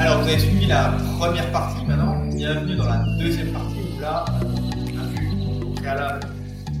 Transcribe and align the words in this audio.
Alors, 0.00 0.22
vous 0.22 0.28
avez 0.28 0.38
suivi 0.38 0.66
la 0.66 0.96
première 1.18 1.50
partie 1.50 1.84
maintenant. 1.84 2.24
Bienvenue 2.26 2.76
dans 2.76 2.86
la 2.86 3.04
deuxième 3.18 3.52
partie 3.52 3.96
où 3.96 4.00
là, 4.00 4.24
on 4.42 4.98
a 4.98 5.06
vu 5.08 5.64
au 5.64 5.74
préalable 5.74 6.28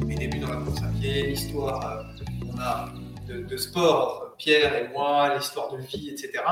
mes 0.06 0.14
débuts 0.14 0.38
dans 0.38 0.50
la 0.50 0.56
course 0.56 0.82
à 0.82 0.88
pied, 1.00 1.26
l'histoire 1.28 2.06
euh, 2.16 3.32
de, 3.32 3.42
de 3.42 3.56
sport 3.56 4.34
Pierre 4.38 4.74
et 4.76 4.88
moi, 4.88 5.34
l'histoire 5.34 5.72
de 5.72 5.78
vie, 5.78 6.10
etc. 6.10 6.42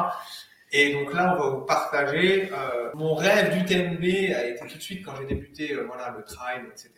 Et 0.73 0.93
donc 0.93 1.15
là, 1.15 1.37
on 1.37 1.43
va 1.43 1.49
vous 1.51 1.65
partager 1.65 2.51
euh, 2.53 2.91
mon 2.95 3.15
rêve 3.15 3.57
d'UTMB 3.57 4.03
a 4.35 4.45
été 4.47 4.67
tout 4.67 4.77
de 4.77 4.83
suite 4.83 5.05
quand 5.05 5.15
j'ai 5.17 5.27
débuté 5.27 5.73
euh, 5.73 5.85
voilà, 5.87 6.11
le 6.11 6.25
trail, 6.25 6.63
etc. 6.69 6.93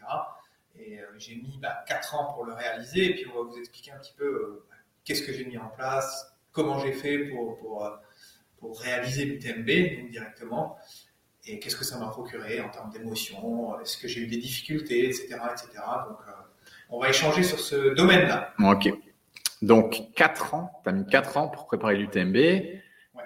Et 0.78 0.98
euh, 0.98 1.04
j'ai 1.18 1.34
mis 1.34 1.58
bah, 1.60 1.84
4 1.86 2.14
ans 2.14 2.32
pour 2.32 2.46
le 2.46 2.54
réaliser. 2.54 3.10
Et 3.10 3.14
puis 3.14 3.26
on 3.32 3.44
va 3.44 3.50
vous 3.50 3.58
expliquer 3.58 3.92
un 3.92 3.98
petit 3.98 4.14
peu 4.16 4.64
qu'est-ce 5.04 5.22
que 5.22 5.32
j'ai 5.32 5.44
mis 5.44 5.58
en 5.58 5.68
place, 5.68 6.34
comment 6.52 6.78
j'ai 6.78 6.92
fait 6.92 7.18
pour, 7.26 7.58
pour 8.60 8.80
réaliser 8.80 9.24
l'UTMB 9.24 10.00
donc 10.00 10.10
directement. 10.10 10.78
Et 11.46 11.58
qu'est-ce 11.58 11.76
que 11.76 11.84
ça 11.84 11.98
m'a 11.98 12.08
procuré 12.08 12.60
en 12.60 12.68
termes 12.68 12.90
d'émotion, 12.90 13.80
est-ce 13.80 13.96
que 13.96 14.06
j'ai 14.06 14.20
eu 14.20 14.26
des 14.26 14.36
difficultés, 14.36 15.06
etc. 15.06 15.38
etc. 15.50 15.68
Donc 16.08 16.18
euh, 16.26 16.32
on 16.90 17.00
va 17.00 17.08
échanger 17.08 17.42
sur 17.42 17.58
ce 17.60 17.94
domaine-là. 17.94 18.54
Ok. 18.58 18.92
Donc, 19.60 20.12
4 20.14 20.54
ans, 20.54 20.80
tu 20.82 20.88
as 20.88 20.92
mis 20.92 21.06
4 21.06 21.36
ans 21.36 21.48
pour 21.48 21.66
préparer 21.66 21.96
l'UTMB. 21.96 22.36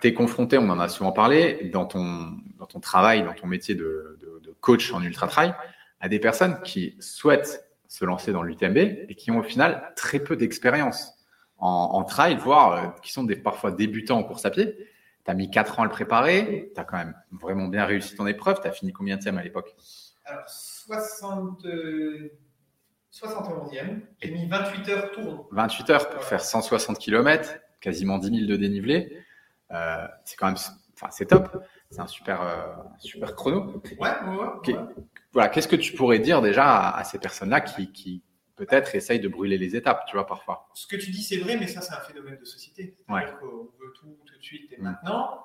Tu 0.01 0.09
es 0.09 0.15
confronté, 0.15 0.59
on 0.59 0.69
en 0.71 0.81
a 0.81 0.89
souvent 0.89 1.13
parlé, 1.13 1.71
dans 1.73 1.85
ton, 1.85 2.33
dans 2.59 2.67
ton 2.67 2.81
travail, 2.81 3.23
dans 3.23 3.35
ton 3.35 3.47
métier 3.47 3.75
de, 3.75 4.19
de, 4.21 4.41
de 4.43 4.55
coach 4.61 4.93
en 4.93 5.03
ultra-trail, 5.03 5.55
à 6.01 6.09
des 6.09 6.19
personnes 6.19 6.61
qui 6.63 6.97
souhaitent 7.01 7.69
se 7.87 8.05
lancer 8.05 8.33
dans 8.33 8.43
l'UTMB 8.43 8.79
et 8.79 9.15
qui 9.15 9.31
ont 9.31 9.41
au 9.41 9.43
final 9.43 9.93
très 9.95 10.19
peu 10.19 10.35
d'expérience 10.35 11.13
en, 11.59 11.91
en 11.93 12.05
trail, 12.05 12.37
voire 12.37 12.73
euh, 12.73 12.89
qui 13.03 13.13
sont 13.13 13.25
des, 13.25 13.37
parfois 13.37 13.71
débutants 13.71 14.19
en 14.19 14.25
course 14.25 14.47
à 14.47 14.51
pied. 14.51 14.75
Tu 15.25 15.31
as 15.31 15.35
mis 15.35 15.51
4 15.51 15.79
ans 15.79 15.83
à 15.83 15.87
le 15.87 15.91
préparer, 15.91 16.73
tu 16.75 16.81
as 16.81 16.85
quand 16.85 16.97
même 16.97 17.15
vraiment 17.31 17.69
bien 17.69 17.85
réussi 17.85 18.17
ton 18.17 18.27
épreuve. 18.27 18.61
Tu 18.61 18.67
as 18.67 18.73
fini 18.73 18.93
combien 18.93 19.17
de 19.17 19.29
à 19.29 19.43
l'époque? 19.43 19.75
Alors, 20.25 20.49
60, 20.49 21.65
euh, 21.67 22.33
71e, 23.13 24.01
j'ai 24.21 24.31
mis 24.31 24.49
28 24.49 24.89
heures 24.89 25.13
tour. 25.13 25.49
28 25.53 25.91
heures 25.91 26.11
pour 26.11 26.25
faire 26.25 26.41
160 26.41 26.99
km, 26.99 27.55
quasiment 27.81 28.19
10 28.19 28.31
000 28.47 28.51
de 28.51 28.57
dénivelé. 28.57 29.19
Euh, 29.71 30.07
c'est 30.25 30.37
quand 30.37 30.47
même, 30.47 30.57
enfin, 30.95 31.09
c'est 31.11 31.27
top. 31.27 31.65
C'est 31.91 32.01
un 32.01 32.07
super, 32.07 32.41
euh, 32.43 32.75
super 32.99 33.35
chrono. 33.37 33.83
Ouais, 33.99 34.11
ouais, 34.27 34.75
ouais. 34.75 34.79
Voilà, 35.33 35.49
qu'est-ce 35.51 35.69
que 35.69 35.77
tu 35.77 35.93
pourrais 35.95 36.19
dire 36.19 36.41
déjà 36.41 36.65
à, 36.65 36.99
à 36.99 37.05
ces 37.05 37.19
personnes-là 37.19 37.61
qui, 37.61 37.93
qui 37.93 38.23
peut-être 38.67 38.95
essayent 38.95 39.21
de 39.21 39.29
brûler 39.29 39.59
les 39.59 39.75
étapes, 39.77 40.05
tu 40.07 40.17
vois, 40.17 40.27
parfois 40.27 40.69
Ce 40.75 40.87
que 40.87 40.97
tu 40.97 41.11
dis, 41.11 41.23
c'est 41.23 41.39
vrai, 41.39 41.57
mais 41.57 41.67
ça, 41.67 41.81
c'est 41.81 41.95
un 41.95 42.01
phénomène 42.01 42.37
de 42.39 42.45
société. 42.45 42.95
Ouais. 43.09 43.25
Qu'on 43.41 43.47
veut 43.81 43.93
tout 43.99 44.17
tout 44.27 44.37
de 44.39 44.43
suite 44.43 44.73
et 44.73 44.77
Mm. 44.79 44.83
maintenant, 44.85 45.45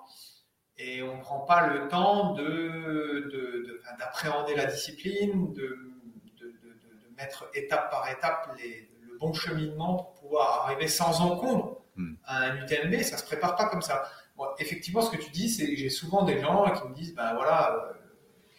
et 0.77 1.01
on 1.01 1.17
ne 1.17 1.21
prend 1.21 1.39
pas 1.41 1.67
le 1.67 1.87
temps 1.87 2.33
de, 2.33 2.43
de- 2.43 3.29
de- 3.67 3.81
d'appréhender 3.99 4.55
la 4.55 4.65
discipline, 4.65 5.53
de, 5.53 5.61
de- 5.61 6.45
de- 6.45 6.47
de- 6.51 7.09
de 7.09 7.15
mettre 7.17 7.49
étape 7.53 7.89
par 7.89 8.09
étape 8.11 8.55
les- 8.57 8.89
le 9.09 9.17
bon 9.17 9.33
cheminement 9.33 9.95
pour 9.95 10.13
pouvoir 10.13 10.65
arriver 10.65 10.87
sans 10.87 11.21
encombre 11.21 11.81
Mm. 11.95 12.13
à 12.25 12.37
un 12.43 12.57
UTMB. 12.63 13.01
Ça 13.03 13.17
se 13.17 13.25
prépare 13.25 13.55
pas 13.55 13.67
comme 13.69 13.81
ça. 13.81 14.03
Bon, 14.35 14.45
effectivement, 14.59 15.01
ce 15.01 15.09
que 15.15 15.21
tu 15.21 15.31
dis, 15.31 15.49
c'est 15.49 15.65
que 15.67 15.75
j'ai 15.75 15.89
souvent 15.89 16.23
des 16.23 16.39
gens 16.39 16.69
qui 16.71 16.87
me 16.87 16.93
disent, 16.93 17.15
ben 17.15 17.33
voilà, 17.33 17.73
euh, 17.73 17.93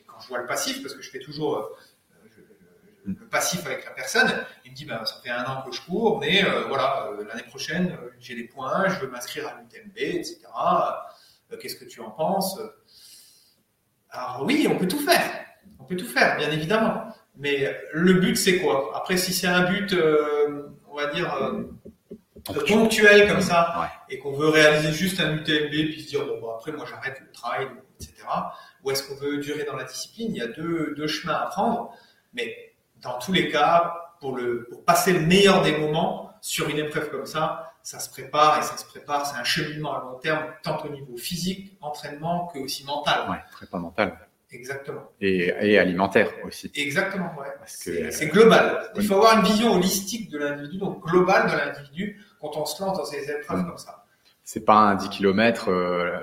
quand 0.09 0.19
je 0.21 0.27
vois 0.29 0.39
le 0.39 0.47
passif, 0.47 0.83
parce 0.83 0.95
que 0.95 1.03
je 1.03 1.11
fais 1.11 1.21
toujours 1.21 1.57
euh, 1.57 1.77
le 3.19 3.27
passif 3.29 3.65
avec 3.67 3.85
la 3.85 3.93
personne, 3.93 4.31
il 4.65 4.73
me 4.73 4.77
dit, 4.77 4.85
ben, 4.85 5.05
ça 5.05 5.17
fait 5.23 5.31
un 5.31 5.45
an 5.45 5.63
que 5.63 5.75
je 5.75 5.81
cours, 5.83 6.19
mais 6.19 6.45
euh, 6.45 6.65
voilà, 6.69 7.09
euh, 7.11 7.25
l'année 7.27 7.43
prochaine, 7.45 7.97
euh, 8.03 8.11
j'ai 8.21 8.35
les 8.35 8.45
points, 8.45 8.89
je 8.89 9.01
veux 9.01 9.09
m'inscrire 9.09 9.49
à 9.49 9.55
l'UTMB, 9.61 9.97
etc. 9.97 10.41
Qu'est-ce 11.61 11.77
que 11.77 11.87
tu 11.87 12.01
en 12.01 12.11
penses? 12.11 12.61
Alors 14.11 14.43
oui, 14.45 14.67
on 14.71 14.77
peut 14.77 14.89
tout 14.89 15.01
faire. 15.01 15.45
On 15.79 15.85
peut 15.85 15.97
tout 15.97 16.07
faire, 16.07 16.37
bien 16.37 16.51
évidemment. 16.51 17.05
Mais 17.37 17.75
le 17.93 18.15
but, 18.15 18.37
c'est 18.37 18.59
quoi? 18.61 18.93
Après, 18.95 19.17
si 19.17 19.33
c'est 19.33 19.47
un 19.47 19.63
but, 19.71 19.95
on 20.91 20.97
va 20.97 21.07
dire, 21.07 21.33
ponctuel 22.67 23.29
comme 23.29 23.41
ça, 23.41 23.77
Ouais. 23.81 24.15
et 24.15 24.19
qu'on 24.19 24.33
veut 24.33 24.49
réaliser 24.49 24.93
juste 24.93 25.21
un 25.21 25.33
UTMB, 25.37 25.71
puis 25.71 26.03
se 26.03 26.09
dire, 26.09 26.27
bon, 26.27 26.41
bon, 26.41 26.55
après, 26.55 26.73
moi, 26.73 26.85
j'arrête 26.89 27.21
le 27.21 27.31
trail, 27.33 27.69
etc. 28.01 28.15
Ou 28.85 28.91
est-ce 28.91 29.09
qu'on 29.09 29.15
veut 29.17 29.39
durer 29.39 29.65
dans 29.65 29.77
la 29.77 29.85
discipline? 29.85 30.35
Il 30.35 30.39
y 30.39 30.43
a 30.43 30.49
deux, 30.49 30.95
deux 30.97 31.07
chemins 31.07 31.35
à 31.35 31.47
prendre. 31.47 31.95
Mais 32.35 32.68
dans 33.03 33.19
tous 33.19 33.33
les 33.33 33.49
cas, 33.51 33.95
pour, 34.21 34.37
le, 34.37 34.67
pour 34.71 34.85
passer 34.85 35.13
le 35.13 35.21
meilleur 35.21 35.63
des 35.63 35.77
moments 35.77 36.33
sur 36.41 36.69
une 36.69 36.79
épreuve 36.79 37.11
comme 37.11 37.27
ça, 37.27 37.73
ça 37.83 37.99
se 38.01 38.11
prépare 38.11 38.59
et 38.59 38.63
ça 38.63 38.77
se 38.77 38.85
prépare. 38.85 39.27
C'est 39.27 39.39
un 39.39 39.45
cheminement 39.45 39.97
à 39.97 40.01
long 40.05 40.19
terme, 40.19 40.45
tant 40.63 40.79
au 40.85 40.89
niveau 40.89 41.17
physique, 41.17 41.77
entraînement, 41.81 42.47
que 42.53 42.59
aussi 42.59 42.85
mental. 42.85 43.31
Ouais, 43.31 43.39
prépa 43.53 43.79
mentale 43.79 44.19
Exactement. 44.51 45.03
et, 45.21 45.53
et 45.61 45.79
alimentaire 45.79 46.31
aussi. 46.45 46.71
Exactement, 46.75 47.31
ouais. 47.39 47.47
C'est 47.67 48.11
c'est 48.11 48.29
global. 48.29 48.91
Il 48.97 49.07
faut 49.07 49.15
avoir 49.17 49.39
une 49.39 49.45
vision 49.45 49.75
holistique 49.75 50.31
de 50.31 50.39
l'individu, 50.39 50.79
donc 50.79 51.05
globale 51.07 51.51
de 51.51 51.57
l'individu, 51.57 52.23
quand 52.41 52.57
on 52.57 52.65
se 52.65 52.83
lance 52.83 52.97
dans 52.97 53.05
ces 53.05 53.31
épreuves 53.31 53.61
Mm. 53.61 53.67
comme 53.69 53.79
ça. 53.79 54.05
C'est 54.45 54.65
pas 54.65 54.77
un 54.77 54.95
10 54.95 55.11
km 55.11 55.71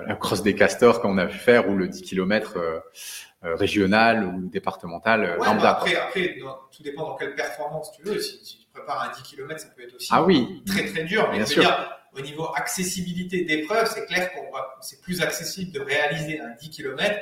la 0.07 0.15
crosse 0.15 0.41
des 0.41 0.55
castors 0.55 0.99
qu'on 1.01 1.19
a 1.19 1.25
vu 1.25 1.37
faire 1.37 1.69
ou 1.69 1.75
le 1.77 1.87
10 1.87 2.01
km 2.01 2.57
régional 3.53 4.23
ou 4.25 4.47
départemental 4.49 5.23
euh, 5.23 5.37
Ouais, 5.37 5.45
lambda. 5.45 5.61
bah 5.61 5.69
après, 5.77 5.95
après 5.95 6.37
tout 6.71 6.83
dépend 6.83 7.03
dans 7.03 7.15
quelle 7.15 7.35
performance 7.35 7.91
tu 7.91 8.01
veux. 8.03 8.19
Si, 8.19 8.43
si 8.43 8.57
tu 8.59 8.67
prépares 8.73 9.03
un 9.09 9.13
10 9.15 9.21
km, 9.23 9.59
ça 9.59 9.67
peut 9.75 9.83
être 9.83 9.93
aussi 9.95 10.07
Ah 10.11 10.23
oui, 10.23 10.63
très 10.65 10.85
très 10.85 11.03
dur. 11.03 11.27
Mais 11.31 11.37
Bien 11.37 11.45
sûr. 11.45 11.61
dire, 11.63 11.91
au 12.17 12.21
niveau 12.21 12.47
accessibilité 12.55 13.43
d'épreuve, 13.45 13.87
c'est 13.93 14.05
clair 14.05 14.31
qu'on 14.33 14.51
va, 14.51 14.75
c'est 14.81 15.01
plus 15.01 15.21
accessible 15.21 15.71
de 15.71 15.79
réaliser 15.81 16.39
un 16.39 16.49
10 16.59 16.69
km 16.69 17.13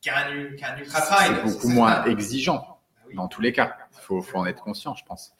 qu'un 0.00 0.12
qu'un 0.56 0.76
ultra 0.76 1.00
trail. 1.00 1.28
c'est 1.34 1.42
beaucoup 1.42 1.48
certain. 1.60 1.68
moins 1.74 2.04
exigeant 2.04 2.58
Bah 2.58 3.02
oui. 3.08 3.14
dans 3.16 3.28
tous 3.28 3.40
les 3.40 3.52
cas. 3.52 3.76
Il 3.94 4.00
faut, 4.00 4.20
faut 4.22 4.38
en 4.38 4.46
être 4.46 4.62
conscient, 4.62 4.94
je 4.94 5.04
pense. 5.04 5.32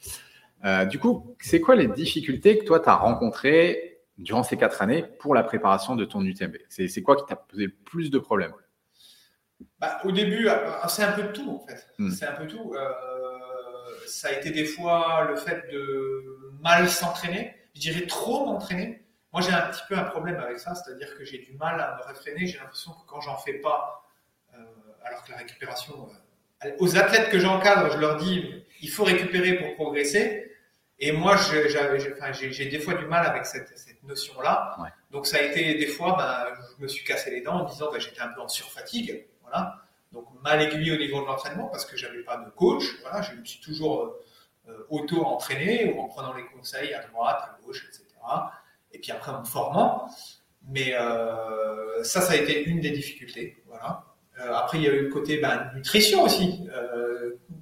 Euh, 0.65 0.87
du 0.87 0.99
coup, 0.99 1.37
c'est 1.41 1.61
quoi 1.61 1.75
les 1.77 1.87
difficultés 1.89 2.59
que 2.59 2.65
toi, 2.65 2.81
tu 2.81 2.89
as 2.89 2.95
rencontrées 2.95 3.99
durant 4.17 4.43
ces 4.43 4.57
quatre 4.57 4.81
années 4.81 5.05
pour 5.19 5.35
la 5.35 5.43
préparation 5.43 5.97
de 5.97 6.05
ton 6.05 6.23
UTMB 6.25 6.57
c'est 6.69 7.03
quoi 7.03 7.17
qui 7.17 7.25
t'a 7.27 7.37
posé 7.37 7.65
le 7.67 7.73
plus 7.73 8.11
de 8.11 8.19
problèmes? 8.19 8.55
Bah, 9.79 10.01
au 10.05 10.13
début, 10.13 10.49
euh, 10.49 10.55
c'est 10.89 11.03
un 11.03 11.13
peu 11.13 11.23
de 11.23 11.29
tout 11.29 11.51
en 11.51 11.67
fait. 11.67 11.87
Hmm. 11.99 12.11
C'est 12.11 12.27
un 12.27 12.33
peu 12.33 12.47
tout. 12.47 12.75
Euh, 12.75 12.89
ça 14.07 14.29
a 14.29 14.33
été 14.33 14.51
des 14.51 14.65
fois 14.65 15.27
le 15.29 15.37
fait 15.37 15.71
de 15.73 16.53
mal 16.61 16.89
s'entraîner. 16.89 17.55
Je 17.75 17.81
dirais 17.81 18.07
trop 18.07 18.47
m'entraîner. 18.47 19.05
Moi, 19.35 19.43
j'ai 19.43 19.51
un 19.51 19.63
petit 19.63 19.83
peu 19.89 19.97
un 19.97 20.05
problème 20.05 20.37
avec 20.37 20.61
ça, 20.61 20.77
c'est-à-dire 20.77 21.17
que 21.19 21.25
j'ai 21.25 21.39
du 21.39 21.55
mal 21.55 21.81
à 21.81 21.97
me 21.97 22.07
réfréner. 22.07 22.47
J'ai 22.47 22.59
l'impression 22.59 22.93
que 22.93 23.05
quand 23.09 23.21
j'en 23.21 23.37
fais 23.37 23.55
pas, 23.55 24.09
euh, 24.55 24.59
alors 25.05 25.25
que 25.25 25.33
la 25.33 25.39
récupération, 25.39 26.09
euh, 26.65 26.71
aux 26.79 26.97
athlètes 26.97 27.31
que 27.31 27.41
j'encadre, 27.41 27.91
je 27.93 27.99
leur 27.99 28.17
dis, 28.17 28.65
il 28.81 28.91
faut 28.91 29.03
récupérer 29.03 29.55
pour 29.55 29.75
progresser. 29.75 30.53
Et 31.01 31.11
moi, 31.11 31.37
j'ai 31.37 32.67
des 32.67 32.79
fois 32.79 32.95
du 32.95 33.07
mal 33.07 33.27
avec 33.27 33.45
cette, 33.45 33.77
cette 33.77 34.05
notion-là. 34.05 34.77
Ouais. 34.81 34.89
Donc, 35.11 35.27
ça 35.27 35.39
a 35.39 35.43
été 35.43 35.75
des 35.75 35.89
fois, 35.89 36.15
ben, 36.17 36.55
je 36.79 36.83
me 36.85 36.87
suis 36.87 37.05
cassé 37.05 37.33
les 37.33 37.41
dents 37.41 37.63
en 37.63 37.65
disant, 37.65 37.91
ben, 37.91 38.01
j'étais 38.01 38.21
un 38.21 38.29
peu 38.29 38.41
en 38.41 38.49
surfatigue. 38.49 39.27
Voilà. 39.45 39.77
Donc, 40.13 40.27
mal 40.43 40.61
aiguillé 40.63 40.93
au 40.93 40.99
niveau 40.99 41.21
de 41.23 41.27
l'entraînement 41.27 41.67
parce 41.69 41.85
que 41.85 41.97
j'avais 41.97 42.23
pas 42.23 42.37
de 42.37 42.51
coach. 42.51 42.85
Voilà, 43.03 43.23
je 43.23 43.33
me 43.33 43.45
suis 43.45 43.61
toujours 43.61 44.03
euh, 44.03 44.23
euh, 44.69 44.87
auto-entraîné 44.91 45.93
ou 45.93 46.01
en 46.01 46.09
prenant 46.09 46.33
les 46.35 46.45
conseils 46.47 46.93
à 46.95 47.03
droite, 47.09 47.39
à 47.43 47.59
gauche, 47.65 47.85
etc. 47.89 48.05
Et 48.93 48.99
puis 48.99 49.11
après, 49.13 49.33
en 49.33 49.41
me 49.41 49.45
formant. 49.45 50.09
Mais 50.69 50.95
euh, 50.95 52.03
ça, 52.05 52.21
ça 52.21 52.33
a 52.33 52.37
été 52.37 52.65
une 52.65 52.81
des 52.81 52.91
difficultés. 52.91 53.63
Voilà. 53.67 54.05
Euh, 54.41 54.55
après, 54.55 54.79
il 54.79 54.85
y 54.85 54.89
a 54.89 54.93
eu 54.93 55.03
le 55.03 55.09
côté 55.11 55.39
ben, 55.39 55.71
nutrition 55.75 56.23
aussi. 56.23 56.67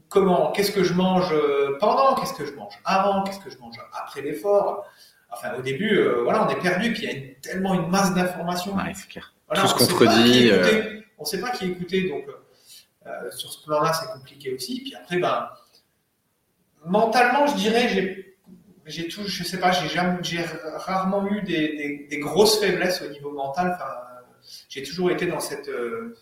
Comment, 0.08 0.52
qu'est-ce 0.52 0.72
que 0.72 0.84
je 0.84 0.92
mange 0.92 1.32
pendant, 1.80 2.14
qu'est-ce 2.16 2.34
que 2.34 2.44
je 2.44 2.52
mange 2.52 2.74
avant, 2.84 3.22
qu'est-ce 3.24 3.40
que 3.40 3.50
je 3.50 3.56
mange 3.58 3.76
après 3.98 4.20
l'effort. 4.20 4.86
Enfin, 5.30 5.54
au 5.58 5.62
début, 5.62 6.06
voilà, 6.22 6.44
on 6.46 6.48
est 6.50 6.60
perdu, 6.60 6.92
puis 6.92 7.04
il 7.04 7.08
y 7.08 7.12
a 7.12 7.16
une- 7.16 7.34
tellement 7.36 7.72
une 7.72 7.88
masse 7.88 8.14
d'informations. 8.14 8.74
Ouais, 8.76 8.92
c'est 8.94 9.08
clair. 9.08 9.32
Voilà, 9.48 9.62
Tout 9.62 9.68
se 9.68 9.74
on 9.74 9.78
sait 9.78 10.04
pas 10.04 10.12
euh. 11.22 11.34
On 11.34 11.36
ne 11.36 11.40
sait 11.40 11.40
pas 11.40 11.50
qui 11.50 11.66
écouter, 11.66 12.08
donc 12.08 12.24
euh, 13.06 13.30
sur 13.30 13.52
ce 13.52 13.64
plan-là, 13.64 13.92
c'est 13.92 14.12
compliqué 14.12 14.54
aussi. 14.54 14.80
Puis 14.82 14.94
après, 14.94 15.18
ben, 15.18 15.48
mentalement, 16.84 17.46
je 17.46 17.54
dirais, 17.54 17.88
j'ai, 18.86 19.08
tout, 19.08 19.22
je 19.24 19.44
sais 19.44 19.58
pas, 19.58 19.72
j'ai 19.72 20.00
rarement 20.76 21.26
eu 21.28 21.42
des, 21.42 22.18
grosses 22.18 22.58
faiblesses 22.60 23.02
au 23.02 23.08
niveau 23.10 23.32
mental. 23.32 23.72
Enfin, 23.74 23.94
j'ai 24.68 24.82
toujours 24.82 25.10
été 25.10 25.26
dans 25.26 25.40
cette, 25.40 25.68
euh, 25.68 26.16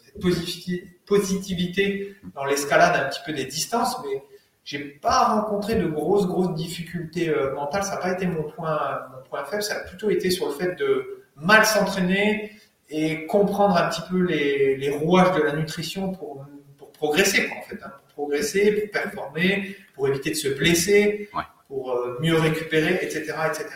positivité 1.07 2.17
dans 2.35 2.45
l'escalade 2.45 3.05
un 3.05 3.09
petit 3.09 3.21
peu 3.25 3.33
des 3.33 3.47
distances, 3.47 3.97
mais 4.05 4.23
j'ai 4.65 4.79
pas 4.79 5.25
rencontré 5.25 5.77
de 5.77 5.87
grosses 5.87 6.27
grosses 6.27 6.55
difficultés 6.55 7.29
euh, 7.29 7.55
mentales. 7.55 7.85
Ça 7.85 7.97
n'a 7.97 8.01
pas 8.03 8.13
été 8.13 8.27
mon 8.27 8.43
point 8.43 9.45
faible. 9.47 9.63
Ça 9.63 9.77
a 9.77 9.81
plutôt 9.81 10.11
été 10.11 10.31
sur 10.31 10.47
le 10.47 10.53
fait 10.53 10.75
de 10.77 11.25
mal 11.37 11.65
s'entraîner 11.65 12.53
et 12.91 13.27
comprendre 13.27 13.77
un 13.77 13.89
petit 13.89 14.03
peu 14.11 14.21
les, 14.23 14.77
les 14.77 14.91
rouages 14.91 15.35
de 15.37 15.43
la 15.43 15.55
nutrition 15.55 16.13
pour, 16.13 16.45
pour 16.77 16.91
progresser, 16.93 17.47
quoi, 17.49 17.59
en 17.59 17.63
fait, 17.63 17.79
hein, 17.85 17.93
pour 17.99 18.25
progresser, 18.27 18.73
pour 18.73 18.91
performer, 18.91 19.77
pour 19.95 20.09
éviter 20.09 20.31
de 20.31 20.35
se 20.35 20.49
blesser, 20.49 21.29
Ouais. 21.35 21.43
pour 21.69 21.93
euh, 21.93 22.19
mieux 22.21 22.37
récupérer, 22.37 22.95
etc., 23.03 23.33
etc. 23.49 23.67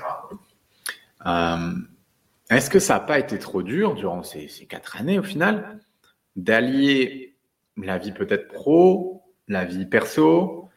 Euh, 1.27 1.71
Est-ce 2.51 2.69
que 2.71 2.79
ça 2.79 2.95
n'a 2.95 3.01
pas 3.01 3.19
été 3.19 3.39
trop 3.39 3.63
dur 3.63 3.95
durant 3.95 4.23
ces, 4.23 4.49
ces 4.49 4.67
quatre 4.67 4.97
années 5.01 5.19
au 5.19 5.23
final 5.23 5.79
d'allier 6.37 7.35
la 7.77 7.99
vie 7.99 8.13
peut-être 8.13 8.49
pro, 8.49 9.23
la 9.49 9.65
vie 9.65 9.87
perso? 9.87 10.69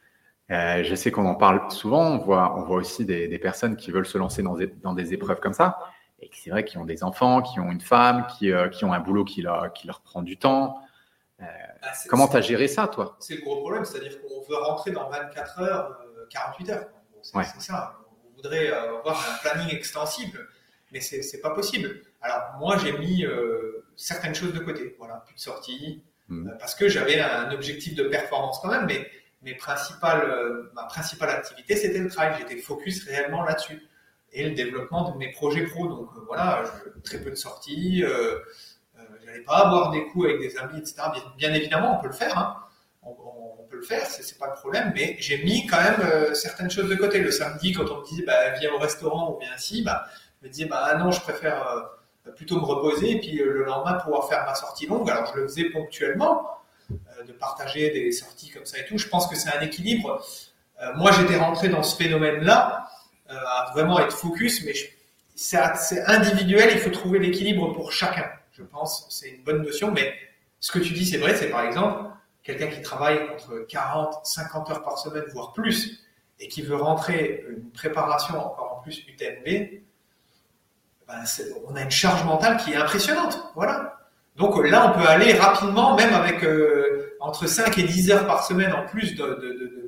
Euh, 0.51 0.83
Je 0.83 0.95
sais 0.95 1.11
qu'on 1.11 1.25
en 1.25 1.35
parle 1.35 1.69
souvent, 1.71 2.05
on 2.11 2.17
voit, 2.19 2.57
on 2.57 2.63
voit 2.63 2.77
aussi 2.77 3.03
des, 3.05 3.27
des 3.27 3.39
personnes 3.39 3.75
qui 3.75 3.91
veulent 3.91 4.05
se 4.05 4.17
lancer 4.17 4.43
dans 4.43 4.55
des, 4.55 4.67
dans 4.67 4.93
des 4.93 5.13
épreuves 5.13 5.39
comme 5.39 5.53
ça, 5.53 5.77
et 6.19 6.29
c'est 6.33 6.49
vrai 6.49 6.65
qu'ils 6.65 6.79
ont 6.79 6.85
des 6.85 7.03
enfants, 7.03 7.41
qui 7.41 7.59
ont 7.59 7.71
une 7.71 7.81
femme, 7.81 8.25
qui, 8.37 8.51
euh, 8.51 8.69
qui 8.69 8.85
ont 8.85 8.93
un 8.93 8.99
boulot 8.99 9.23
qui 9.23 9.41
leur, 9.41 9.71
qui 9.73 9.87
leur 9.87 10.01
prend 10.01 10.21
du 10.21 10.37
temps. 10.37 10.81
Euh, 11.41 11.45
ah, 11.83 11.91
comment 12.09 12.27
tu 12.27 12.37
as 12.37 12.41
géré 12.41 12.67
ça, 12.67 12.87
toi? 12.87 13.15
C'est 13.19 13.35
le 13.35 13.41
gros 13.41 13.57
problème, 13.57 13.85
c'est-à-dire 13.85 14.19
qu'on 14.21 14.41
veut 14.49 14.57
rentrer 14.57 14.91
dans 14.91 15.09
24 15.09 15.61
heures, 15.61 15.99
48 16.31 16.69
heures. 16.71 16.87
c'est 17.21 17.61
ça. 17.61 17.97
On 18.25 18.35
voudrait 18.35 18.71
avoir 18.71 19.17
un 19.17 19.37
planning 19.41 19.75
extensible 19.75 20.47
mais 20.91 21.01
c'est 21.01 21.41
pas 21.41 21.51
possible. 21.51 22.01
Alors 22.21 22.55
moi 22.59 22.77
j'ai 22.77 22.97
mis 22.97 23.25
euh, 23.25 23.85
certaines 23.95 24.35
choses 24.35 24.53
de 24.53 24.59
côté, 24.59 24.95
voilà, 24.97 25.23
plus 25.25 25.35
de 25.35 25.39
sortie, 25.39 26.03
hmm. 26.29 26.47
euh, 26.47 26.51
parce 26.59 26.75
que 26.75 26.87
j'avais 26.87 27.19
un 27.19 27.51
objectif 27.51 27.95
de 27.95 28.03
performance 28.03 28.59
quand 28.61 28.69
même, 28.69 28.85
mais 28.85 29.09
mes 29.41 29.55
principales, 29.55 30.29
euh, 30.29 30.71
ma 30.73 30.83
principale 30.83 31.29
activité 31.29 31.75
c'était 31.75 31.99
le 31.99 32.09
travail, 32.09 32.35
j'étais 32.39 32.57
focus 32.61 33.05
réellement 33.05 33.43
là-dessus 33.43 33.81
et 34.39 34.43
le 34.43 34.51
développement 34.51 35.11
de 35.11 35.17
mes 35.17 35.31
projets 35.31 35.65
pro. 35.65 35.87
Donc 35.87 36.09
voilà, 36.27 36.63
très 37.03 37.19
peu 37.19 37.29
de 37.29 37.35
sorties, 37.35 38.03
j'allais 39.25 39.43
pas 39.43 39.57
avoir 39.65 39.91
des 39.91 40.05
coups 40.07 40.25
avec 40.25 40.39
des 40.39 40.57
amis, 40.57 40.79
etc. 40.79 40.95
Bien, 41.37 41.53
évidemment 41.53 41.97
on 41.97 42.01
peut 42.01 42.07
le 42.07 42.13
faire, 42.13 42.37
hein. 42.37 42.55
on, 43.03 43.65
peut 43.69 43.77
le 43.77 43.83
faire, 43.83 44.05
c'est 44.05 44.37
pas 44.37 44.47
le 44.47 44.53
problème, 44.53 44.93
mais 44.95 45.17
j'ai 45.19 45.43
mis 45.43 45.67
quand 45.67 45.81
même 45.81 46.33
certaines 46.33 46.71
choses 46.71 46.89
de 46.89 46.95
côté. 46.95 47.19
Le 47.19 47.31
samedi 47.31 47.73
quand 47.73 47.89
on 47.91 47.99
me 47.99 48.05
dit 48.05 48.23
bah, 48.25 48.51
viens 48.59 48.71
au 48.73 48.77
restaurant 48.77 49.33
ou 49.33 49.39
viens 49.39 49.53
ici, 49.57 49.81
bah 49.83 50.05
me 50.41 50.49
disais, 50.49 50.65
bah 50.65 50.95
non, 50.97 51.11
je 51.11 51.21
préfère 51.21 51.67
euh, 52.27 52.31
plutôt 52.31 52.55
me 52.59 52.65
reposer 52.65 53.11
et 53.11 53.19
puis 53.19 53.41
euh, 53.41 53.53
le 53.53 53.65
lendemain 53.65 53.93
pouvoir 53.93 54.27
faire 54.27 54.45
ma 54.45 54.55
sortie 54.55 54.87
longue. 54.87 55.09
Alors 55.09 55.31
je 55.33 55.39
le 55.39 55.47
faisais 55.47 55.65
ponctuellement, 55.65 56.47
euh, 56.91 57.23
de 57.23 57.31
partager 57.33 57.91
des 57.91 58.11
sorties 58.11 58.49
comme 58.49 58.65
ça 58.65 58.79
et 58.79 58.85
tout. 58.85 58.97
Je 58.97 59.07
pense 59.07 59.27
que 59.27 59.35
c'est 59.35 59.53
un 59.55 59.61
équilibre. 59.61 60.21
moi, 60.95 61.11
j'étais 61.11 61.37
rentré 61.37 61.69
dans 61.69 61.81
ce 61.81 61.97
phénomène-là, 61.97 62.87
à 63.29 63.71
vraiment 63.73 63.99
être 63.99 64.15
focus, 64.15 64.63
mais 64.65 64.73
c'est 65.35 66.03
individuel, 66.07 66.69
il 66.73 66.79
faut 66.79 66.89
trouver 66.89 67.19
l'équilibre 67.19 67.73
pour 67.73 67.91
chacun. 67.91 68.25
Je 68.51 68.63
pense, 68.63 69.05
c'est 69.09 69.29
une 69.29 69.43
bonne 69.43 69.61
notion, 69.61 69.91
mais 69.91 70.13
ce 70.59 70.71
que 70.71 70.79
tu 70.79 70.93
dis, 70.93 71.05
c'est 71.05 71.17
vrai, 71.17 71.35
c'est 71.35 71.49
par 71.49 71.61
exemple 71.61 72.09
quelqu'un 72.43 72.67
qui 72.67 72.81
travaille 72.81 73.19
entre 73.29 73.65
40, 73.67 74.25
50 74.25 74.71
heures 74.71 74.83
par 74.83 74.97
semaine, 74.97 75.25
voire 75.33 75.51
plus, 75.53 76.03
et 76.39 76.47
qui 76.47 76.61
veut 76.61 76.75
rentrer 76.75 77.45
une 77.49 77.69
préparation 77.71 78.37
encore 78.37 78.77
en 78.79 78.81
plus 78.81 79.03
UTMB, 79.07 79.81
ben, 81.07 81.23
on 81.67 81.75
a 81.75 81.81
une 81.81 81.91
charge 81.91 82.23
mentale 82.23 82.57
qui 82.57 82.71
est 82.71 82.75
impressionnante. 82.75 83.39
Voilà. 83.55 83.97
Donc 84.35 84.57
euh, 84.57 84.69
là, 84.69 84.91
on 84.91 84.99
peut 84.99 85.07
aller 85.07 85.33
rapidement, 85.33 85.95
même 85.95 86.13
avec 86.13 86.43
euh, 86.43 87.15
entre 87.19 87.47
5 87.47 87.77
et 87.77 87.83
10 87.83 88.11
heures 88.11 88.27
par 88.27 88.45
semaine 88.45 88.73
en 88.73 88.85
plus 88.85 89.15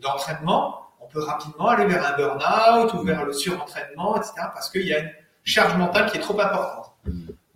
d'entraînement, 0.01 0.88
peut 1.11 1.23
rapidement 1.23 1.67
aller 1.69 1.85
vers 1.85 2.06
un 2.06 2.17
burn-out 2.17 2.94
ou 2.94 3.03
vers 3.03 3.25
le 3.25 3.33
surentraînement, 3.33 4.15
etc. 4.17 4.33
Parce 4.53 4.69
qu'il 4.69 4.85
y 4.88 4.94
a 4.94 5.00
une 5.00 5.11
charge 5.44 5.75
mentale 5.77 6.09
qui 6.11 6.17
est 6.17 6.21
trop 6.21 6.39
importante. 6.39 6.94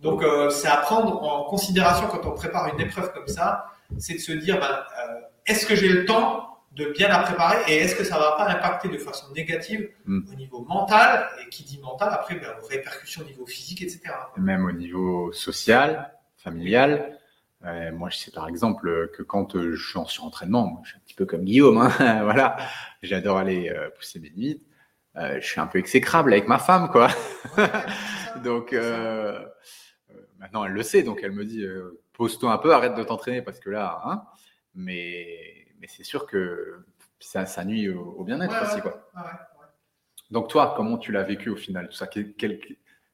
Donc 0.00 0.22
euh, 0.22 0.50
c'est 0.50 0.68
à 0.68 0.76
prendre 0.76 1.22
en 1.22 1.44
considération 1.44 2.06
quand 2.08 2.26
on 2.26 2.32
prépare 2.32 2.72
une 2.74 2.80
épreuve 2.80 3.12
comme 3.12 3.28
ça, 3.28 3.66
c'est 3.98 4.14
de 4.14 4.18
se 4.18 4.32
dire, 4.32 4.60
ben, 4.60 4.80
est-ce 5.46 5.66
que 5.66 5.74
j'ai 5.74 5.88
le 5.88 6.04
temps 6.04 6.54
de 6.72 6.86
bien 6.86 7.08
la 7.08 7.20
préparer 7.20 7.58
et 7.68 7.78
est-ce 7.78 7.94
que 7.94 8.04
ça 8.04 8.18
va 8.18 8.32
pas 8.32 8.48
impacter 8.48 8.88
de 8.88 8.98
façon 8.98 9.32
négative 9.32 9.90
hmm. 10.06 10.20
au 10.30 10.34
niveau 10.34 10.64
mental 10.68 11.28
et 11.40 11.48
qui 11.48 11.62
dit 11.62 11.78
mental 11.80 12.08
après 12.12 12.34
ben, 12.34 12.48
aux 12.62 12.66
répercussions 12.66 13.22
au 13.22 13.24
niveau 13.24 13.46
physique 13.46 13.82
etc. 13.82 14.00
même 14.36 14.64
au 14.66 14.72
niveau 14.72 15.32
social, 15.32 16.12
familial. 16.36 17.18
Euh, 17.64 17.92
moi, 17.92 18.10
je 18.10 18.18
sais 18.18 18.30
par 18.30 18.48
exemple 18.48 19.10
que 19.16 19.22
quand 19.22 19.56
euh, 19.56 19.74
je 19.74 19.88
suis 19.88 19.98
en 19.98 20.06
surentraînement, 20.06 20.80
je 20.84 20.90
suis 20.90 20.98
un 20.98 21.00
petit 21.00 21.14
peu 21.14 21.24
comme 21.24 21.44
Guillaume, 21.44 21.78
hein, 21.78 21.88
voilà, 22.24 22.56
j'adore 23.02 23.38
aller 23.38 23.70
euh, 23.70 23.88
pousser 23.90 24.20
mes 24.20 24.28
limites. 24.28 24.62
je 25.16 25.40
suis 25.40 25.60
un 25.60 25.66
peu 25.66 25.78
exécrable 25.78 26.32
avec 26.32 26.46
ma 26.46 26.58
femme, 26.58 26.90
quoi. 26.90 27.08
donc 28.44 28.74
maintenant, 30.38 30.64
elle 30.64 30.72
le 30.72 30.82
sait, 30.82 31.02
donc 31.02 31.20
elle 31.22 31.32
me 31.32 31.44
dit 31.44 31.64
pose-toi 32.12 32.52
un 32.52 32.58
peu, 32.58 32.74
arrête 32.74 32.94
de 32.94 33.02
t'entraîner 33.02 33.40
parce 33.40 33.60
que 33.60 33.70
là, 33.70 34.02
hein, 34.04 34.24
mais 34.74 35.66
mais 35.80 35.86
c'est 35.88 36.04
sûr 36.04 36.26
que 36.26 36.84
ça, 37.18 37.46
ça 37.46 37.64
nuit 37.64 37.88
au, 37.88 38.24
bien-être 38.24 38.54
aussi. 38.62 38.80
Quoi. 38.80 39.10
Donc 40.30 40.48
toi, 40.48 40.74
comment 40.76 40.98
tu 40.98 41.12
l'as 41.12 41.22
vécu 41.22 41.48
au 41.50 41.56
final 41.56 41.88
tout 41.88 41.94
ça? 41.94 42.08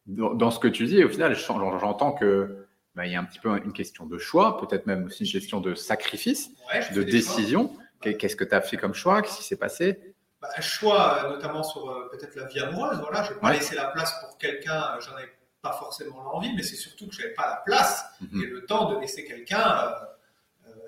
Dans, 0.07 0.51
ce 0.51 0.59
que 0.59 0.69
tu 0.69 0.87
dis, 0.87 1.05
au 1.05 1.09
final, 1.09 1.35
j'entends 1.37 2.13
que 2.13 2.60
bah, 2.95 3.07
il 3.07 3.13
y 3.13 3.17
a 3.17 3.21
un 3.21 3.25
petit 3.25 3.39
peu 3.39 3.57
une 3.57 3.73
question 3.73 4.07
de 4.07 4.19
choix, 4.19 4.59
peut-être 4.59 4.87
même 4.87 5.05
aussi 5.05 5.25
une 5.25 5.31
question 5.31 5.61
de 5.61 5.75
sacrifice, 5.75 6.51
de 6.95 7.03
décision. 7.03 7.77
Qu'est-ce 8.01 8.37
que 8.37 8.45
tu 8.45 8.55
as 8.55 8.61
fait 8.61 8.77
comme 8.77 8.95
choix? 8.95 9.23
Qu'est-ce 9.23 9.39
qui 9.39 9.45
s'est 9.45 9.57
passé? 9.57 10.15
Bah, 10.41 10.49
Un 10.57 10.61
choix, 10.61 11.25
euh, 11.25 11.29
notamment 11.31 11.63
sur 11.63 11.91
euh, 11.91 12.09
peut-être 12.11 12.35
la 12.35 12.47
vie 12.47 12.61
amoureuse. 12.61 12.99
Voilà, 13.01 13.23
je 13.25 13.33
n'ai 13.33 13.41
pas 13.41 13.53
laissé 13.53 13.75
la 13.75 13.87
place 13.87 14.15
pour 14.21 14.39
quelqu'un, 14.39 14.95
euh, 14.95 15.01
j'en 15.01 15.15
avais 15.15 15.29
pas 15.61 15.73
forcément 15.73 16.23
l'envie, 16.23 16.55
mais 16.57 16.63
c'est 16.63 16.77
surtout 16.77 17.09
que 17.09 17.15
je 17.15 17.21
n'avais 17.21 17.35
pas 17.35 17.47
la 17.47 17.57
place 17.57 18.07
mhm. 18.21 18.43
et 18.43 18.47
le 18.47 18.65
temps 18.65 18.91
de 18.93 18.99
laisser 18.99 19.25
quelqu'un 19.25 19.95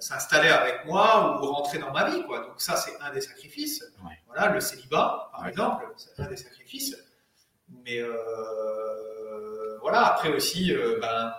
s'installer 0.01 0.49
avec 0.49 0.85
moi 0.87 1.39
ou 1.41 1.53
rentrer 1.53 1.79
dans 1.79 1.93
ma 1.93 2.09
vie. 2.09 2.25
Quoi. 2.25 2.41
Donc 2.41 2.55
ça, 2.61 2.77
c'est 2.77 2.99
un 3.01 3.13
des 3.13 3.21
sacrifices. 3.21 3.85
Voilà, 4.27 4.49
le 4.49 4.61
célibat, 4.61 5.31
par 5.33 5.47
exemple, 5.47 5.87
c'est 5.97 6.19
un 6.21 6.27
des 6.27 6.37
sacrifices. 6.37 6.97
Mais 7.85 8.01
euh, 8.01 9.79
voilà, 9.81 10.07
après 10.07 10.31
aussi, 10.31 10.75
ben, 11.01 11.35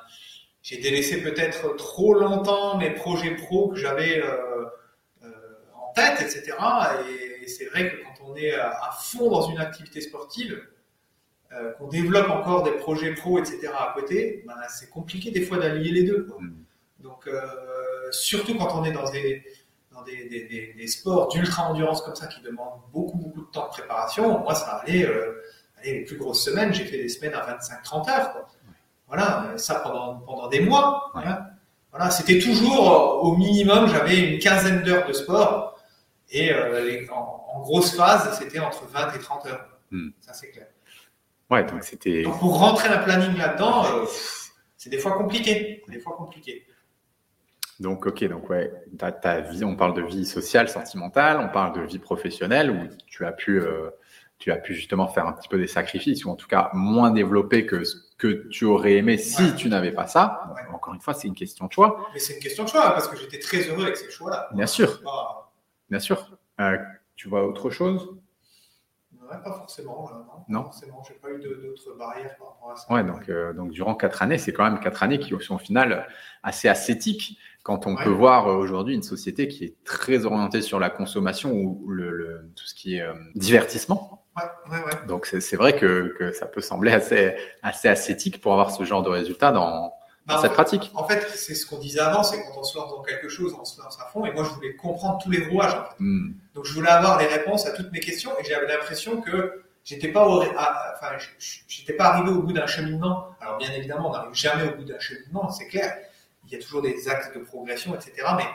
j'ai 0.63 0.77
délaissé 0.77 1.21
peut-être 1.21 1.75
trop 1.75 2.15
longtemps 2.15 2.77
mes 2.77 2.89
projets 2.89 3.36
pro 3.36 3.69
que 3.69 3.75
j'avais 3.75 4.24
euh, 4.24 4.65
en 5.75 5.94
tête, 5.94 6.21
etc. 6.21 6.57
Et, 7.07 7.48
c'est 7.48 7.65
vrai 7.65 7.92
que 7.92 8.04
quand 8.04 8.31
on 8.31 8.36
est 8.36 8.56
à, 8.56 8.89
fond 9.00 9.30
dans 9.30 9.50
une 9.50 9.60
activité 9.60 10.01
sportive, 10.01 10.60
qu'on 11.77 11.88
développe 11.88 12.30
encore 12.31 12.63
des 12.63 12.71
projets 12.71 13.13
pro, 13.13 13.38
etc. 13.38 13.68
à 13.77 13.94
côté, 13.94 14.44
ben, 14.48 14.56
c'est 14.69 14.89
compliqué 14.89 15.30
des 15.30 15.42
fois 15.42 15.57
d'allier 15.57 15.92
les 15.92 16.04
deux. 16.04 16.24
Quoi. 16.24 16.42
Mm. 16.42 16.56
Donc 17.00 17.30
surtout 18.12 18.57
quand 18.57 18.80
on 18.80 18.86
est 18.86 18.94
dans 18.94 19.12
des, 19.12 19.44
des, 20.06 20.88
sports 20.88 21.27
d'ultra-endurance 21.30 22.01
comme 22.01 22.16
ça 22.16 22.27
qui 22.27 22.42
demandent 22.42 22.81
beaucoup, 22.92 23.18
beaucoup 23.18 23.42
de 23.42 23.51
temps 23.51 23.66
de 23.66 23.71
préparation, 23.71 24.39
moi, 24.39 24.56
ça 24.56 24.81
allait, 24.83 25.06
euh, 25.06 25.42
les 25.83 26.04
plus 26.04 26.18
grosses 26.18 26.44
semaines, 26.44 26.74
j'ai 26.74 26.86
fait 26.86 26.98
des 26.98 27.09
semaines 27.09 27.33
à 27.33 27.57
25-30 27.57 28.09
heures. 28.09 28.47
Voilà, 29.14 29.54
ça 29.58 29.76
pendant, 29.76 30.16
pendant 30.22 30.48
des 30.48 30.60
mois. 30.60 31.12
Voilà, 31.92 32.10
c'était 32.10 32.40
toujours 32.40 32.92
euh, 32.92 33.28
au 33.28 33.38
minimum, 33.38 33.88
j'avais 33.88 34.34
une 34.34 34.40
quinzaine 34.40 34.82
d'heures 34.82 35.08
de 35.08 35.14
sport 35.14 35.80
et 36.32 36.52
euh, 36.52 37.06
en, 37.14 37.62
grosse 37.62 37.96
phase, 37.96 38.36
c'était 38.40 38.58
entre 38.58 38.88
20 38.88 39.14
et 39.14 39.20
30 39.20 39.46
heures. 39.46 39.68
Hmm. 39.92 40.10
Ça, 40.20 40.34
c'est 40.34 40.50
clair. 40.50 40.66
Ouais, 41.52 41.64
donc 41.64 41.84
c'était. 41.84 42.24
pour 42.24 42.58
rentrer 42.58 42.90
un 42.90 42.98
planning 43.04 43.38
là-dedans, 43.38 43.86
c'est 44.76 44.90
des 44.90 44.98
fois 44.98 45.12
compliqué. 45.12 45.84
Des 45.88 46.00
fois 46.00 46.16
compliqué. 46.18 46.66
Donc, 47.80 48.08
ok, 48.08 48.24
donc 48.24 48.50
ouais, 48.50 48.72
ta, 48.98 49.12
ta, 49.12 49.42
vie, 49.42 49.64
on 49.64 49.76
parle 49.76 49.94
de 49.94 50.02
vie 50.02 50.26
sociale, 50.26 50.70
sentimentale, 50.70 51.38
on 51.38 51.50
parle 51.50 51.80
de 51.80 51.86
vie 51.86 52.00
professionnelle 52.00 52.72
où 52.72 52.88
tu 53.06 53.26
as 53.26 53.32
pu, 53.32 53.60
euh, 53.60 53.92
tu 54.40 54.52
as 54.52 54.58
pu 54.58 54.74
justement 54.74 55.08
faire 55.08 55.28
un 55.28 55.34
petit 55.34 55.50
peu 55.50 55.60
des 55.60 55.68
sacrifices 55.68 56.26
ou 56.26 56.32
en 56.32 56.36
tout 56.36 56.48
cas 56.48 56.72
moins 56.74 57.12
développer 57.12 57.68
que 57.68 57.84
ce 57.84 57.98
que 58.23 58.47
tu 58.47 58.63
aurais 58.63 58.94
aimé 58.94 59.18
si 59.18 59.53
tu 59.56 59.68
n'avais 59.68 59.92
pas 59.92 60.07
ça. 60.07 60.56
Encore 60.73 60.94
une 60.94 61.01
fois, 61.01 61.13
c'est 61.13 61.27
une 61.27 61.35
question 61.35 61.68
de 61.68 61.73
choix. 61.73 62.07
Mais 62.13 62.19
c'est 62.19 62.35
une 62.35 62.39
question 62.39 62.63
de 62.63 62.69
choix 62.69 62.92
parce 62.92 63.09
que 63.09 63.18
j'étais 63.18 63.37
très 63.37 63.68
heureux 63.68 63.83
avec 63.83 63.97
ces 63.97 64.09
choix-là. 64.09 64.47
Bien 64.53 64.65
sûr. 64.65 65.01
Bien 65.89 65.99
sûr. 65.99 66.37
Euh, 66.61 66.77
tu 67.18 67.27
vois 67.27 67.45
autre 67.45 67.69
chose? 67.69 68.18
Pas 69.27 69.42
forcément. 69.57 70.09
non, 70.47 70.59
non. 70.59 70.63
forcément. 70.63 71.03
J'ai 71.06 71.15
pas 71.15 71.31
eu 71.31 71.39
d'autres 71.39 71.97
barrières 71.97 72.37
par 72.37 72.49
rapport 72.49 72.71
à 72.71 72.75
ça. 72.77 72.94
Ouais, 72.94 73.03
donc, 73.03 73.27
euh, 73.27 73.51
donc 73.51 73.71
durant 73.71 73.95
quatre 73.95 74.21
années, 74.21 74.37
c'est 74.37 74.53
quand 74.53 74.63
même 74.63 74.80
quatre 74.80 75.03
années 75.03 75.19
qui 75.19 75.33
sont 75.42 75.56
au 75.56 75.59
final 75.59 76.07
assez 76.44 76.69
ascétiques 76.69 77.37
quand 77.63 77.87
on 77.87 77.95
peut 77.95 78.09
voir 78.09 78.47
euh, 78.47 78.56
aujourd'hui 78.56 78.95
une 78.95 79.03
société 79.03 79.49
qui 79.49 79.65
est 79.65 79.83
très 79.83 80.25
orientée 80.25 80.61
sur 80.61 80.80
la 80.80 80.89
consommation 80.89 81.51
ou 81.51 81.89
le, 81.89 82.51
tout 82.56 82.65
ce 82.65 82.73
qui 82.73 82.95
est 82.97 83.06
divertissement. 83.35 84.22
Ouais, 84.35 84.78
ouais, 84.78 85.07
Donc 85.07 85.28
c'est 85.28 85.56
vrai 85.56 85.75
que, 85.75 86.16
que, 86.18 86.31
ça 86.31 86.45
peut 86.45 86.61
sembler 86.61 86.92
assez, 86.92 87.35
assez 87.61 87.87
ascétique 87.87 88.42
pour 88.42 88.54
avoir 88.54 88.71
ce 88.71 88.83
genre 88.83 89.04
de 89.04 89.09
résultat 89.09 89.52
dans, 89.52 89.94
dans 90.25 90.35
bah, 90.35 90.40
cette 90.42 90.54
pratique. 90.54 90.92
En 90.95 91.07
fait, 91.07 91.28
c'est 91.30 91.54
ce 91.54 91.68
qu'on 91.68 91.78
disait 91.78 91.99
avant, 91.99 92.23
c'est 92.23 92.37
quand 92.44 92.57
on 92.57 92.63
se 92.63 92.78
lance 92.78 92.90
dans 92.90 93.04
quelque 93.04 93.30
chose, 93.30 93.56
on 93.59 93.66
se 93.66 93.80
lance 93.80 93.99
à 94.02 94.06
fond. 94.06 94.25
Et 94.25 94.31
moi, 94.31 94.44
je 94.44 94.49
voulais 94.49 94.75
comprendre 94.75 95.19
tous 95.21 95.30
les 95.30 95.45
rouages. 95.45 95.73
En 95.73 95.83
fait. 95.83 95.95
Hmm. 95.99 96.33
Donc, 96.56 96.66
je 96.66 96.73
voulais 96.73 96.90
avoir 96.90 97.19
les 97.19 97.28
réponses 97.28 97.68
à 97.68 97.71
toutes 97.71 97.92
mes 97.92 97.99
questions, 97.99 98.31
et 98.40 98.44
j'avais 98.44 98.68
l'impression 98.68 99.21
que 99.21 99.63
j'étais 99.83 100.07
pas, 100.07 100.28
au, 100.28 100.42
enfin, 100.42 101.18
j'étais 101.68 101.94
pas 101.94 102.06
arrivé 102.06 102.31
au 102.31 102.42
bout 102.42 102.54
d'un 102.54 102.68
cheminement. 102.68 103.28
Alors, 103.40 103.57
bien 103.57 103.71
évidemment, 103.71 104.09
on 104.09 104.13
n'arrive 104.13 104.33
jamais 104.33 104.71
au 104.71 104.75
bout 104.78 104.85
d'un 104.85 104.99
cheminement, 104.99 105.52
c'est 105.52 105.68
clair 105.68 105.94
il 106.45 106.54
y 106.54 106.56
a 106.56 106.59
toujours 106.61 106.81
des 106.81 107.07
axes 107.07 107.33
de 107.33 107.40
progression, 107.40 107.95
etc. 107.95 108.13
Mais 108.37 108.45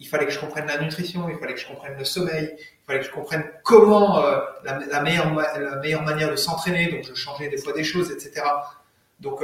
il 0.00 0.08
fallait 0.08 0.26
que 0.26 0.32
je 0.32 0.40
comprenne 0.40 0.66
la 0.66 0.78
nutrition, 0.78 1.28
il 1.28 1.38
fallait 1.38 1.54
que 1.54 1.60
je 1.60 1.68
comprenne 1.68 1.96
le 1.96 2.04
sommeil, 2.04 2.56
il 2.58 2.86
fallait 2.86 3.00
que 3.00 3.06
je 3.06 3.12
comprenne 3.12 3.44
comment 3.62 4.24
euh, 4.24 4.38
la, 4.64 5.02
meilleure, 5.02 5.32
la 5.34 5.76
meilleure 5.76 6.02
manière 6.02 6.30
de 6.30 6.36
s'entraîner. 6.36 6.90
Donc 6.90 7.04
je 7.06 7.14
changeais 7.14 7.48
des 7.48 7.58
fois 7.58 7.72
des 7.72 7.84
choses, 7.84 8.10
etc. 8.10 8.42
Donc, 9.20 9.42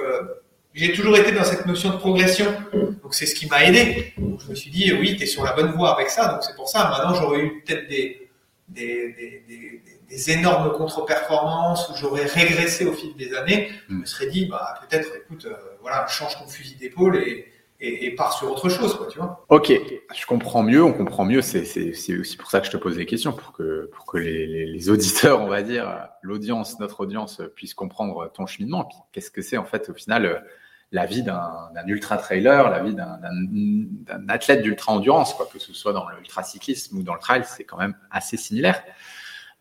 j'ai 0.76 0.92
toujours 0.92 1.16
été 1.16 1.32
dans 1.32 1.44
cette 1.44 1.66
notion 1.66 1.90
de 1.90 1.96
progression. 1.96 2.46
Donc, 2.72 3.14
c'est 3.14 3.26
ce 3.26 3.34
qui 3.34 3.46
m'a 3.46 3.64
aidé. 3.64 4.12
Donc, 4.18 4.40
je 4.40 4.50
me 4.50 4.54
suis 4.54 4.70
dit, 4.70 4.92
oui, 4.92 5.16
tu 5.16 5.22
es 5.22 5.26
sur 5.26 5.42
la 5.42 5.52
bonne 5.52 5.72
voie 5.72 5.94
avec 5.94 6.10
ça. 6.10 6.28
Donc, 6.28 6.42
c'est 6.42 6.54
pour 6.54 6.68
ça. 6.68 6.90
Maintenant, 6.90 7.14
j'aurais 7.14 7.40
eu 7.40 7.62
peut-être 7.62 7.88
des, 7.88 8.28
des, 8.68 9.12
des, 9.12 9.44
des, 9.48 9.82
des, 10.08 10.30
énormes 10.30 10.72
contre-performances 10.72 11.88
où 11.88 11.96
j'aurais 11.96 12.26
régressé 12.26 12.84
au 12.84 12.92
fil 12.92 13.14
des 13.16 13.34
années. 13.34 13.70
Je 13.88 13.94
me 13.94 14.04
serais 14.04 14.26
dit, 14.26 14.46
bah, 14.46 14.74
peut-être, 14.86 15.08
écoute, 15.16 15.46
voilà, 15.80 16.06
change 16.08 16.38
ton 16.38 16.46
fusil 16.46 16.76
d'épaule 16.76 17.16
et, 17.16 17.52
et, 17.80 18.06
et 18.06 18.14
part 18.14 18.32
sur 18.32 18.50
autre 18.50 18.68
chose, 18.68 18.94
quoi, 18.96 19.06
tu 19.08 19.18
vois. 19.18 19.44
Ok, 19.48 19.72
je 20.14 20.26
comprends 20.26 20.62
mieux, 20.62 20.82
on 20.82 20.92
comprend 20.92 21.24
mieux. 21.24 21.42
C'est 21.42 22.18
aussi 22.18 22.36
pour 22.36 22.50
ça 22.50 22.60
que 22.60 22.66
je 22.66 22.72
te 22.72 22.76
pose 22.76 22.96
des 22.96 23.06
questions, 23.06 23.32
pour 23.32 23.52
que, 23.52 23.90
pour 23.92 24.06
que 24.06 24.18
les, 24.18 24.46
les, 24.46 24.66
les 24.66 24.90
auditeurs, 24.90 25.40
on 25.40 25.48
va 25.48 25.62
dire, 25.62 26.08
l'audience, 26.22 26.78
notre 26.80 27.00
audience, 27.00 27.42
puisse 27.54 27.74
comprendre 27.74 28.30
ton 28.32 28.46
cheminement. 28.46 28.88
Qu'est-ce 29.12 29.30
que 29.30 29.42
c'est 29.42 29.56
en 29.56 29.64
fait 29.64 29.88
au 29.90 29.94
final 29.94 30.44
la 30.92 31.06
vie 31.06 31.22
d'un 31.22 31.70
ultra 31.86 32.16
trailer, 32.16 32.70
la 32.70 32.82
vie 32.82 32.94
d'un 32.94 34.28
athlète 34.28 34.62
d'ultra 34.62 34.92
endurance, 34.92 35.34
quoi, 35.34 35.48
que 35.52 35.58
ce 35.58 35.72
soit 35.72 35.92
dans 35.92 36.08
l'ultra 36.10 36.42
cyclisme 36.42 36.98
ou 36.98 37.02
dans 37.02 37.14
le 37.14 37.20
trail, 37.20 37.42
c'est 37.44 37.64
quand 37.64 37.76
même 37.76 37.96
assez 38.10 38.36
similaire. 38.36 38.82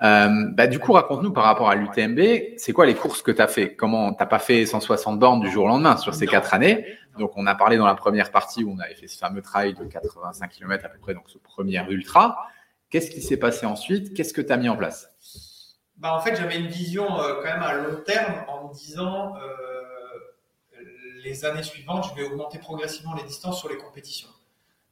Euh, 0.03 0.29
bah, 0.51 0.67
du 0.67 0.79
coup, 0.79 0.91
raconte-nous 0.91 1.31
par 1.31 1.45
rapport 1.45 1.69
à 1.69 1.75
l'UTMB, 1.75 2.19
c'est 2.57 2.73
quoi 2.73 2.85
les 2.85 2.95
courses 2.95 3.21
que 3.21 3.31
tu 3.31 3.41
as 3.41 3.47
fait? 3.47 3.75
Comment 3.75 4.13
t'as 4.13 4.25
pas 4.25 4.39
fait 4.39 4.65
160 4.65 5.19
bornes 5.19 5.39
du 5.39 5.49
jour 5.49 5.65
au 5.65 5.67
lendemain 5.67 5.95
sur 5.97 6.13
ces 6.13 6.27
quatre 6.27 6.53
années? 6.53 6.85
Donc, 7.17 7.31
on 7.37 7.47
a 7.47 7.55
parlé 7.55 7.77
dans 7.77 7.85
la 7.85 7.95
première 7.95 8.31
partie 8.31 8.63
où 8.63 8.71
on 8.71 8.79
avait 8.79 8.95
fait 8.95 9.07
ce 9.07 9.17
fameux 9.17 9.41
trail 9.41 9.73
de 9.73 9.85
85 9.85 10.49
km 10.49 10.85
à 10.85 10.89
peu 10.89 10.99
près, 10.99 11.13
donc 11.13 11.29
ce 11.29 11.37
premier 11.37 11.81
ultra. 11.89 12.47
Qu'est-ce 12.89 13.09
qui 13.09 13.21
s'est 13.21 13.37
passé 13.37 13.65
ensuite? 13.65 14.13
Qu'est-ce 14.13 14.33
que 14.33 14.41
tu 14.41 14.51
as 14.51 14.57
mis 14.57 14.67
en 14.67 14.75
place? 14.75 15.09
Bah, 15.97 16.13
En 16.13 16.19
fait, 16.19 16.35
j'avais 16.35 16.59
une 16.59 16.67
vision 16.67 17.19
euh, 17.19 17.35
quand 17.35 17.49
même 17.53 17.63
à 17.63 17.73
long 17.75 18.01
terme 18.05 18.43
en 18.49 18.67
me 18.67 18.73
disant 18.73 19.33
euh, 19.37 20.81
les 21.23 21.45
années 21.45 21.63
suivantes, 21.63 22.05
je 22.09 22.21
vais 22.21 22.27
augmenter 22.27 22.59
progressivement 22.59 23.15
les 23.15 23.23
distances 23.23 23.59
sur 23.59 23.69
les 23.69 23.77
compétitions. 23.77 24.29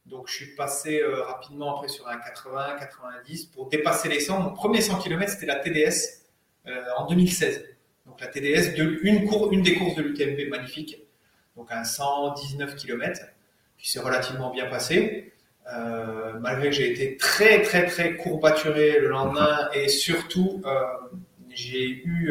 Donc, 0.06 0.28
je 0.28 0.34
suis 0.34 0.54
passé 0.54 1.00
euh, 1.00 1.22
rapidement 1.22 1.76
après 1.76 1.88
sur 1.88 2.06
un 2.06 2.18
80, 2.18 2.76
90 2.78 3.46
pour 3.46 3.68
dépasser 3.70 4.08
les 4.08 4.20
100. 4.20 4.38
Mon 4.40 4.50
premier 4.50 4.82
100 4.82 4.98
km, 4.98 5.32
c'était 5.32 5.46
la 5.46 5.56
TDS 5.56 6.24
euh, 6.66 6.82
en 6.98 7.06
2016. 7.06 7.64
Donc, 8.06 8.20
la 8.20 8.26
TDS, 8.26 8.74
de, 8.76 9.00
une, 9.02 9.26
cour, 9.26 9.50
une 9.50 9.62
des 9.62 9.74
courses 9.74 9.94
de 9.94 10.02
l'UTMB 10.02 10.50
magnifique. 10.50 10.98
Donc, 11.56 11.72
un 11.72 11.84
119 11.84 12.76
km 12.76 13.22
qui 13.78 13.90
s'est 13.90 14.00
relativement 14.00 14.50
bien 14.50 14.66
passé. 14.66 15.32
Euh, 15.74 16.34
malgré 16.40 16.68
que 16.68 16.74
j'ai 16.74 16.92
été 16.92 17.16
très, 17.16 17.62
très, 17.62 17.86
très 17.86 18.16
courbaturé 18.16 19.00
le 19.00 19.08
lendemain 19.08 19.70
et 19.72 19.88
surtout, 19.88 20.62
j'ai 21.48 21.88
eu, 21.88 22.30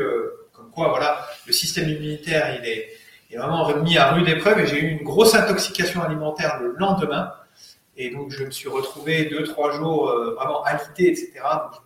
comme 0.51 0.69
quoi, 0.69 0.89
voilà, 0.89 1.25
le 1.47 1.53
système 1.53 1.89
immunitaire, 1.89 2.55
il 2.59 2.69
est, 2.69 2.89
il 3.29 3.35
est 3.35 3.39
vraiment 3.39 3.63
remis 3.63 3.97
à 3.97 4.11
rude 4.11 4.27
épreuve 4.29 4.59
et 4.59 4.67
j'ai 4.67 4.79
eu 4.79 4.89
une 4.89 5.03
grosse 5.03 5.33
intoxication 5.33 6.03
alimentaire 6.03 6.59
le 6.61 6.75
lendemain. 6.77 7.33
Et 7.95 8.09
donc, 8.09 8.31
je 8.31 8.43
me 8.43 8.51
suis 8.51 8.69
retrouvé 8.69 9.25
deux, 9.25 9.43
trois 9.43 9.71
jours 9.71 10.09
euh, 10.09 10.33
vraiment 10.33 10.63
alité, 10.63 11.11
etc. 11.11 11.31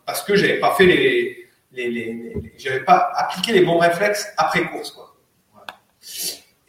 Parce 0.06 0.24
que 0.24 0.36
j'avais 0.36 0.60
pas 0.60 0.74
fait 0.74 0.86
les, 0.86 1.48
les, 1.74 2.34
j'avais 2.58 2.84
pas 2.84 3.12
appliqué 3.16 3.52
les 3.52 3.62
bons 3.62 3.78
réflexes 3.78 4.28
après 4.38 4.64
course, 4.70 4.92
quoi. 4.92 5.16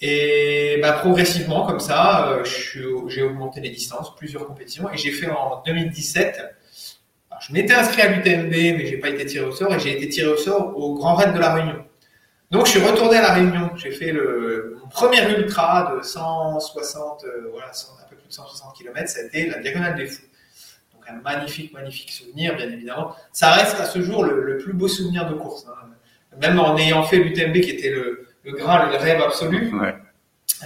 Et 0.00 0.78
bah, 0.80 0.92
progressivement, 0.92 1.66
comme 1.66 1.80
ça, 1.80 2.28
euh, 2.28 2.44
j'ai 2.44 3.22
augmenté 3.22 3.60
les 3.60 3.70
distances, 3.70 4.14
plusieurs 4.16 4.46
compétitions, 4.46 4.90
et 4.92 4.96
j'ai 4.96 5.10
fait 5.10 5.30
en 5.30 5.62
2017. 5.66 6.38
Alors, 7.30 7.42
je 7.42 7.52
m'étais 7.52 7.74
inscrit 7.74 8.02
à 8.02 8.08
l'UTMB, 8.08 8.50
mais 8.50 8.86
j'ai 8.86 8.98
pas 8.98 9.08
été 9.08 9.26
tiré 9.26 9.44
au 9.44 9.52
sort, 9.52 9.74
et 9.74 9.80
j'ai 9.80 9.96
été 9.96 10.08
tiré 10.08 10.28
au 10.28 10.36
sort 10.36 10.76
au 10.76 10.94
Grand 10.94 11.14
Raid 11.14 11.32
de 11.34 11.38
la 11.38 11.54
Réunion. 11.54 11.84
Donc, 12.50 12.66
je 12.66 12.72
suis 12.72 12.80
retourné 12.80 13.16
à 13.16 13.22
la 13.22 13.34
Réunion. 13.34 13.70
J'ai 13.76 13.90
fait 13.90 14.12
le 14.12 14.78
mon 14.80 14.88
premier 14.88 15.28
ultra 15.36 15.94
de 15.94 16.02
160, 16.02 17.24
euh, 17.24 17.48
voilà, 17.50 17.72
100, 17.72 17.88
160 18.28 18.76
km, 18.76 19.12
été 19.24 19.46
la 19.48 19.58
Diagonale 19.58 19.94
des 19.96 20.06
Fous. 20.06 20.22
Donc 20.94 21.04
un 21.08 21.14
magnifique, 21.14 21.72
magnifique 21.72 22.10
souvenir, 22.10 22.56
bien 22.56 22.68
évidemment. 22.70 23.14
Ça 23.32 23.52
reste 23.52 23.78
à 23.80 23.84
ce 23.84 24.00
jour 24.02 24.24
le, 24.24 24.42
le 24.42 24.58
plus 24.58 24.72
beau 24.72 24.88
souvenir 24.88 25.28
de 25.28 25.34
course. 25.34 25.66
Hein. 25.68 25.88
Même 26.40 26.58
en 26.60 26.76
ayant 26.76 27.02
fait 27.02 27.16
l'UTMB 27.18 27.54
qui 27.60 27.70
était 27.70 27.90
le, 27.90 28.26
le 28.44 28.52
graal, 28.52 28.90
le 28.90 28.96
rêve 28.96 29.20
absolu, 29.20 29.74
ouais. 29.80 29.94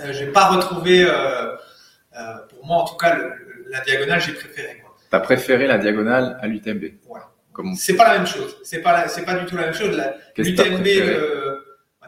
euh, 0.00 0.12
j'ai 0.12 0.26
pas 0.26 0.48
retrouvé, 0.48 1.04
euh, 1.04 1.54
euh, 2.16 2.36
pour 2.50 2.66
moi 2.66 2.78
en 2.78 2.84
tout 2.84 2.96
cas, 2.96 3.14
le, 3.14 3.32
la 3.70 3.80
Diagonale, 3.80 4.20
j'ai 4.20 4.32
préféré. 4.32 4.82
Tu 5.10 5.16
as 5.16 5.20
préféré 5.20 5.66
la 5.66 5.78
Diagonale 5.78 6.38
à 6.40 6.46
l'UTMB 6.46 6.84
Voilà. 7.06 7.28
C'est 7.76 7.96
pas 7.96 8.12
la 8.12 8.18
même 8.18 8.26
chose. 8.26 8.56
C'est 8.64 8.80
pas, 8.80 9.08
c'est 9.08 9.24
pas 9.24 9.34
du 9.34 9.44
tout 9.46 9.56
la 9.56 9.64
même 9.64 9.74
chose. 9.74 10.00
L'UTMB, 10.38 10.86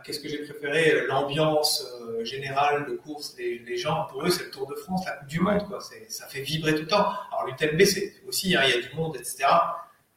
qu'est-ce 0.04 0.20
que 0.20 0.28
j'ai 0.28 0.38
préféré? 0.38 1.06
L'ambiance 1.08 1.86
euh, 1.93 1.93
générale 2.24 2.86
de 2.86 2.96
course 2.96 3.34
des, 3.36 3.58
des, 3.60 3.76
gens, 3.76 4.06
pour 4.10 4.24
eux, 4.24 4.30
c'est 4.30 4.44
le 4.44 4.50
Tour 4.50 4.66
de 4.66 4.74
France, 4.74 5.04
la 5.06 5.12
Coupe 5.12 5.28
du 5.28 5.40
Monde, 5.40 5.66
quoi. 5.68 5.78
Ça 6.08 6.26
fait 6.26 6.42
vibrer 6.42 6.74
tout 6.74 6.82
le 6.82 6.86
temps. 6.86 7.08
Alors 7.32 7.46
l'UTMB, 7.46 7.82
c'est 7.84 8.14
aussi, 8.26 8.56
hein, 8.56 8.62
il 8.64 8.70
y 8.70 8.78
a 8.78 8.80
du 8.80 8.94
monde, 8.94 9.16
etc. 9.16 9.44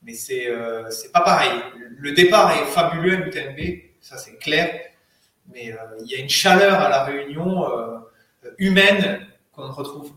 Mais 0.04 0.14
c'est 0.14 0.50
euh, 0.50 0.90
c'est 0.90 1.12
pas 1.12 1.22
pareil. 1.22 1.52
Le 1.98 2.12
départ 2.14 2.52
est 2.52 2.66
fabuleux 2.66 3.14
à 3.14 3.18
l'UTMB, 3.18 3.60
ça 4.02 4.18
c'est 4.18 4.38
clair. 4.38 4.80
Mais 5.54 5.72
euh, 5.72 5.78
il 6.02 6.12
y 6.12 6.16
a 6.16 6.20
une 6.20 6.30
chaleur 6.30 6.80
à 6.80 6.90
la 6.90 7.04
réunion 7.04 7.70
euh, 7.72 7.98
humaine 8.58 9.26
qu'on 9.52 9.68
ne 9.68 9.72
retrouve 9.72 10.12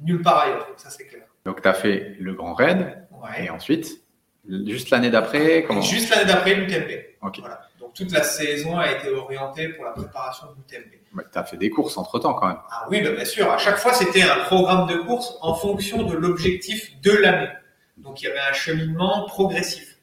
nulle 0.00 0.22
part 0.22 0.40
ailleurs. 0.40 0.68
Ça 0.76 0.90
c'est 0.90 1.06
clair. 1.06 1.24
Donc 1.44 1.62
tu 1.62 1.68
as 1.68 1.74
fait 1.74 2.16
le 2.18 2.34
Grand 2.34 2.54
Raid, 2.54 3.06
ouais. 3.10 3.44
et 3.44 3.50
ensuite, 3.50 4.02
juste 4.48 4.90
l'année 4.90 5.10
d'après, 5.10 5.64
comment 5.64 5.82
Juste 5.82 6.10
l'année 6.10 6.26
d'après, 6.26 6.54
l'UTMB. 6.54 6.90
Ok. 7.22 7.40
Voilà 7.40 7.68
toute 7.94 8.12
la 8.12 8.22
saison 8.22 8.78
a 8.78 8.90
été 8.90 9.10
orientée 9.10 9.68
pour 9.68 9.84
la 9.84 9.92
préparation 9.92 10.46
de 10.46 10.52
l'UTMB. 10.56 11.24
Tu 11.32 11.38
as 11.38 11.44
fait 11.44 11.56
des 11.56 11.70
courses 11.70 11.96
entre 11.96 12.18
temps 12.18 12.34
quand 12.34 12.48
même. 12.48 12.58
Ah 12.70 12.86
oui, 12.90 13.02
bah 13.02 13.10
bien 13.10 13.24
sûr. 13.24 13.50
À 13.50 13.58
chaque 13.58 13.78
fois, 13.78 13.92
c'était 13.92 14.22
un 14.22 14.40
programme 14.44 14.88
de 14.88 14.96
course 14.96 15.36
en 15.40 15.54
fonction 15.54 16.02
de 16.04 16.14
l'objectif 16.16 17.00
de 17.00 17.12
l'année. 17.12 17.50
Donc 17.98 18.22
il 18.22 18.24
y 18.24 18.28
avait 18.28 18.40
un 18.40 18.52
cheminement 18.52 19.26
progressif. 19.26 19.98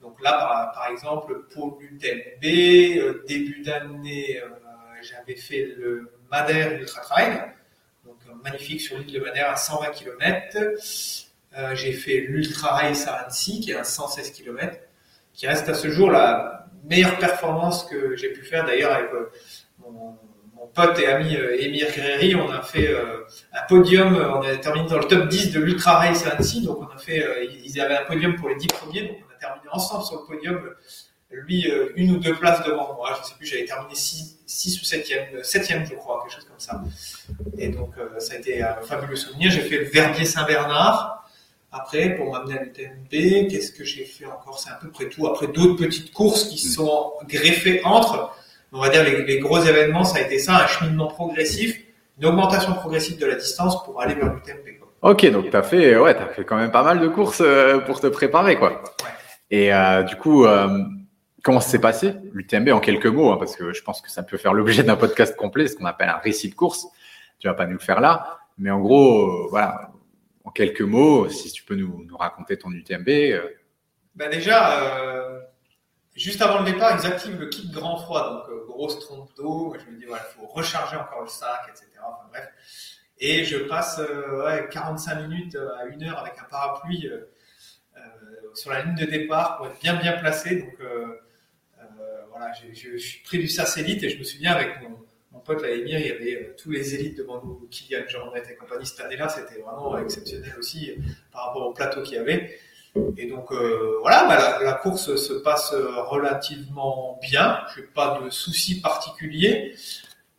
Donc 0.00 0.20
là, 0.22 0.32
par, 0.32 0.72
par 0.72 0.88
exemple, 0.88 1.46
pour 1.52 1.78
l'UTMB, 1.80 2.44
euh, 2.44 3.24
début 3.26 3.62
d'année, 3.62 4.40
euh, 4.42 4.48
j'avais 5.02 5.36
fait 5.36 5.74
le 5.76 6.10
Madère 6.30 6.72
Ultra 6.72 7.00
Trail, 7.02 7.42
donc 8.04 8.16
magnifique 8.42 8.80
sur 8.80 8.98
l'île 8.98 9.12
de 9.12 9.20
Madère 9.20 9.50
à 9.50 9.56
120 9.56 9.90
km. 9.90 10.56
Euh, 11.56 11.74
j'ai 11.74 11.92
fait 11.92 12.20
l'Ultra 12.20 12.70
Race 12.70 13.06
à 13.06 13.14
Annecy, 13.14 13.60
qui 13.60 13.70
est 13.70 13.76
à 13.76 13.84
116 13.84 14.32
km, 14.32 14.76
qui 15.32 15.46
reste 15.46 15.68
à 15.68 15.74
ce 15.74 15.88
jour 15.88 16.10
la 16.10 16.63
meilleure 16.84 17.18
performance 17.18 17.84
que 17.84 18.16
j'ai 18.16 18.28
pu 18.28 18.42
faire 18.42 18.64
d'ailleurs 18.64 18.92
avec 18.92 19.10
euh, 19.12 19.30
mon, 19.78 20.18
pote 20.72 20.98
et 20.98 21.06
ami 21.06 21.36
euh, 21.36 21.60
Émir 21.60 21.86
Guerreri. 21.94 22.34
On 22.34 22.50
a 22.50 22.62
fait 22.62 22.88
euh, 22.88 23.24
un 23.52 23.62
podium, 23.68 24.16
on 24.16 24.42
a 24.42 24.56
terminé 24.56 24.88
dans 24.88 24.98
le 24.98 25.04
top 25.04 25.28
10 25.28 25.52
de 25.52 25.60
l'Ultra 25.60 25.98
Race 25.98 26.26
à 26.26 26.30
Annecy. 26.30 26.62
Donc 26.62 26.78
on 26.80 26.92
a 26.92 26.98
fait, 26.98 27.24
ils 27.64 27.80
avaient 27.80 27.96
un 27.96 28.04
podium 28.04 28.34
pour 28.34 28.48
les 28.48 28.56
10 28.56 28.66
premiers, 28.68 29.02
donc 29.02 29.18
on 29.28 29.34
a 29.34 29.38
terminé 29.38 29.66
ensemble 29.70 30.04
sur 30.04 30.20
le 30.20 30.26
podium. 30.26 30.60
Lui, 31.30 31.70
une 31.96 32.12
ou 32.12 32.16
deux 32.18 32.34
places 32.34 32.64
devant 32.64 32.94
moi, 32.94 33.10
je 33.20 33.28
sais 33.28 33.34
plus, 33.36 33.46
j'avais 33.46 33.64
terminé 33.64 33.94
6 33.94 34.38
ou 34.46 34.84
7e, 34.84 35.42
7e 35.42 35.86
je 35.86 35.94
crois, 35.94 36.22
quelque 36.22 36.34
chose 36.34 36.48
comme 36.48 36.58
ça. 36.58 36.82
Et 37.58 37.68
donc 37.68 37.94
ça 38.18 38.34
a 38.34 38.36
été 38.38 38.62
un 38.62 38.80
fabuleux 38.82 39.16
souvenir. 39.16 39.50
J'ai 39.50 39.60
fait 39.60 39.78
le 39.78 39.84
Verbier 39.84 40.24
Saint-Bernard. 40.24 41.23
Après, 41.76 42.14
pour 42.14 42.32
m'amener 42.32 42.56
à 42.56 42.62
l'UTMB, 42.62 43.50
qu'est-ce 43.50 43.72
que 43.72 43.82
j'ai 43.82 44.04
fait 44.04 44.26
encore? 44.26 44.60
C'est 44.60 44.70
à 44.70 44.78
peu 44.80 44.90
près 44.90 45.08
tout. 45.08 45.26
Après, 45.26 45.48
d'autres 45.48 45.74
petites 45.74 46.12
courses 46.12 46.44
qui 46.44 46.58
sont 46.58 47.12
greffées 47.28 47.80
entre. 47.82 48.30
On 48.72 48.80
va 48.80 48.90
dire 48.90 49.02
les, 49.02 49.24
les, 49.24 49.40
gros 49.40 49.60
événements, 49.60 50.04
ça 50.04 50.18
a 50.18 50.20
été 50.20 50.38
ça, 50.38 50.64
un 50.64 50.66
cheminement 50.68 51.08
progressif, 51.08 51.76
une 52.18 52.26
augmentation 52.26 52.74
progressive 52.74 53.18
de 53.18 53.26
la 53.26 53.34
distance 53.34 53.82
pour 53.84 54.00
aller 54.00 54.14
vers 54.14 54.32
l'UTMB. 54.32 54.84
Ok, 55.02 55.28
donc 55.32 55.50
tu 55.50 55.56
as 55.56 55.64
fait, 55.64 55.96
ouais, 55.96 56.16
as 56.16 56.28
fait 56.28 56.44
quand 56.44 56.56
même 56.56 56.70
pas 56.70 56.84
mal 56.84 57.00
de 57.00 57.08
courses 57.08 57.42
euh, 57.44 57.78
pour 57.80 58.00
te 58.00 58.06
préparer, 58.06 58.56
quoi. 58.56 58.80
Et 59.50 59.74
euh, 59.74 60.04
du 60.04 60.14
coup, 60.14 60.46
euh, 60.46 60.78
comment 61.42 61.60
ça 61.60 61.70
s'est 61.70 61.80
passé 61.80 62.14
l'UTMB 62.32 62.68
en 62.68 62.80
quelques 62.80 63.06
mots 63.06 63.32
hein, 63.32 63.36
Parce 63.36 63.56
que 63.56 63.72
je 63.72 63.82
pense 63.82 64.00
que 64.00 64.10
ça 64.12 64.22
peut 64.22 64.36
faire 64.36 64.54
l'objet 64.54 64.84
d'un 64.84 64.96
podcast 64.96 65.36
complet, 65.36 65.66
ce 65.66 65.74
qu'on 65.74 65.86
appelle 65.86 66.08
un 66.08 66.18
récit 66.18 66.50
de 66.50 66.54
course. 66.54 66.86
Tu 67.40 67.48
vas 67.48 67.54
pas 67.54 67.66
nous 67.66 67.72
le 67.72 67.78
faire 67.80 68.00
là, 68.00 68.38
mais 68.58 68.70
en 68.70 68.78
gros, 68.78 69.48
voilà, 69.50 69.90
quelques 70.54 70.80
mots, 70.80 71.28
si 71.28 71.52
tu 71.52 71.64
peux 71.64 71.74
nous, 71.74 72.06
raconter 72.16 72.56
ton 72.56 72.70
UTMB. 72.70 73.08
Euh... 73.08 73.48
Ben 74.14 74.30
déjà, 74.30 74.82
euh, 74.82 75.40
juste 76.14 76.40
avant 76.40 76.60
le 76.60 76.70
départ, 76.70 76.98
ils 76.98 77.06
activent 77.06 77.38
le 77.38 77.48
kit 77.48 77.68
grand 77.70 77.98
froid, 77.98 78.30
donc 78.30 78.48
euh, 78.48 78.64
grosse 78.66 79.00
trompe 79.00 79.34
d'eau. 79.36 79.76
Je 79.78 79.90
me 79.90 79.98
dis, 79.98 80.06
il 80.08 80.16
faut 80.36 80.46
recharger 80.46 80.96
encore 80.96 81.22
le 81.22 81.28
sac, 81.28 81.68
etc. 81.68 81.88
Enfin, 81.98 82.28
bref. 82.30 82.48
Et 83.18 83.44
je 83.44 83.58
passe 83.58 83.98
euh, 83.98 84.44
ouais, 84.44 84.68
45 84.70 85.28
minutes 85.28 85.56
à 85.56 85.86
une 85.86 86.02
heure 86.04 86.18
avec 86.18 86.34
un 86.38 86.44
parapluie 86.44 87.10
sur 88.54 88.70
la 88.70 88.82
ligne 88.82 88.94
de 88.94 89.04
départ 89.04 89.56
pour 89.56 89.66
être 89.66 89.80
bien 89.80 89.94
bien 89.94 90.12
placé. 90.12 90.56
Donc 90.56 90.78
voilà, 92.30 92.52
je, 92.72 92.96
suis 92.96 93.22
pris 93.22 93.38
du 93.38 93.48
satellite 93.48 94.02
et 94.02 94.10
je 94.10 94.18
me 94.18 94.24
souviens 94.24 94.52
avec 94.52 94.80
mon, 94.82 94.98
mon 95.34 95.40
pote 95.40 95.64
à 95.64 95.70
Émir, 95.70 95.98
il 95.98 96.06
y 96.06 96.10
avait 96.10 96.36
euh, 96.36 96.54
tous 96.56 96.70
les 96.70 96.94
élites 96.94 97.18
devant 97.18 97.42
nous, 97.44 97.66
Kylian 97.70 98.06
Jornet 98.08 98.42
et 98.48 98.54
compagnie. 98.54 98.86
Cette 98.86 99.04
année-là, 99.04 99.28
c'était 99.28 99.60
vraiment 99.60 99.98
exceptionnel 99.98 100.54
aussi 100.58 100.90
euh, 100.90 101.02
par 101.32 101.46
rapport 101.46 101.66
au 101.66 101.72
plateau 101.72 102.02
qu'il 102.02 102.14
y 102.14 102.18
avait. 102.18 102.56
Et 103.16 103.28
donc 103.28 103.50
euh, 103.50 103.98
voilà, 104.02 104.24
bah, 104.28 104.62
la, 104.62 104.72
course 104.74 105.16
se 105.16 105.32
passe 105.32 105.74
relativement 105.74 107.18
bien. 107.20 107.58
Je 107.74 107.80
n'ai 107.80 107.86
pas 107.88 108.20
de 108.22 108.30
soucis 108.30 108.80
particuliers, 108.80 109.74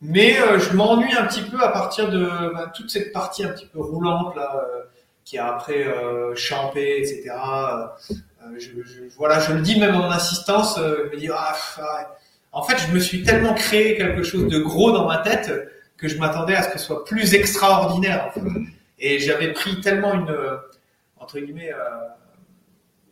mais 0.00 0.32
je 0.58 0.74
m'ennuie 0.74 1.12
un 1.12 1.26
petit 1.26 1.42
peu 1.42 1.62
à 1.62 1.68
partir 1.68 2.08
de 2.08 2.24
bah, 2.54 2.72
toute 2.74 2.88
cette 2.88 3.12
partie 3.12 3.44
un 3.44 3.50
petit 3.50 3.66
peu 3.66 3.80
roulante 3.80 4.34
là, 4.36 4.66
qui 5.26 5.36
a 5.36 5.54
après 5.54 5.84
champé, 6.34 6.96
etc. 6.96 7.34
Je, 8.56 8.70
voilà, 9.18 9.38
je 9.40 9.52
le 9.52 9.60
dis 9.60 9.78
même 9.78 9.94
en 9.94 10.08
assistance, 10.08 10.78
je 10.78 11.10
me 11.14 11.16
dis 11.18 11.28
ah, 11.30 11.54
en 12.56 12.62
fait, 12.62 12.78
je 12.78 12.92
me 12.92 12.98
suis 12.98 13.22
tellement 13.22 13.52
créé 13.52 13.96
quelque 13.96 14.22
chose 14.22 14.48
de 14.48 14.58
gros 14.58 14.90
dans 14.90 15.06
ma 15.06 15.18
tête 15.18 15.52
que 15.98 16.08
je 16.08 16.16
m'attendais 16.16 16.54
à 16.54 16.62
ce 16.62 16.68
que 16.70 16.78
ce 16.78 16.86
soit 16.86 17.04
plus 17.04 17.34
extraordinaire. 17.34 18.32
Et 18.98 19.18
j'avais 19.18 19.52
pris 19.52 19.80
tellement 19.82 20.14
une 20.14 20.34
entre 21.18 21.38
guillemets 21.38 21.72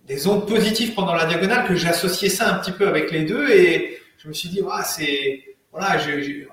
des 0.06 0.26
ondes 0.26 0.48
positives 0.48 0.94
pendant 0.94 1.14
la 1.14 1.26
diagonale 1.26 1.66
que 1.66 1.74
j'associais 1.74 2.30
ça 2.30 2.54
un 2.54 2.58
petit 2.58 2.72
peu 2.72 2.88
avec 2.88 3.10
les 3.10 3.24
deux 3.24 3.50
et 3.50 3.98
je 4.16 4.28
me 4.28 4.32
suis 4.32 4.48
dit, 4.48 4.62
c'est, 4.84 5.44
voilà, 5.70 5.98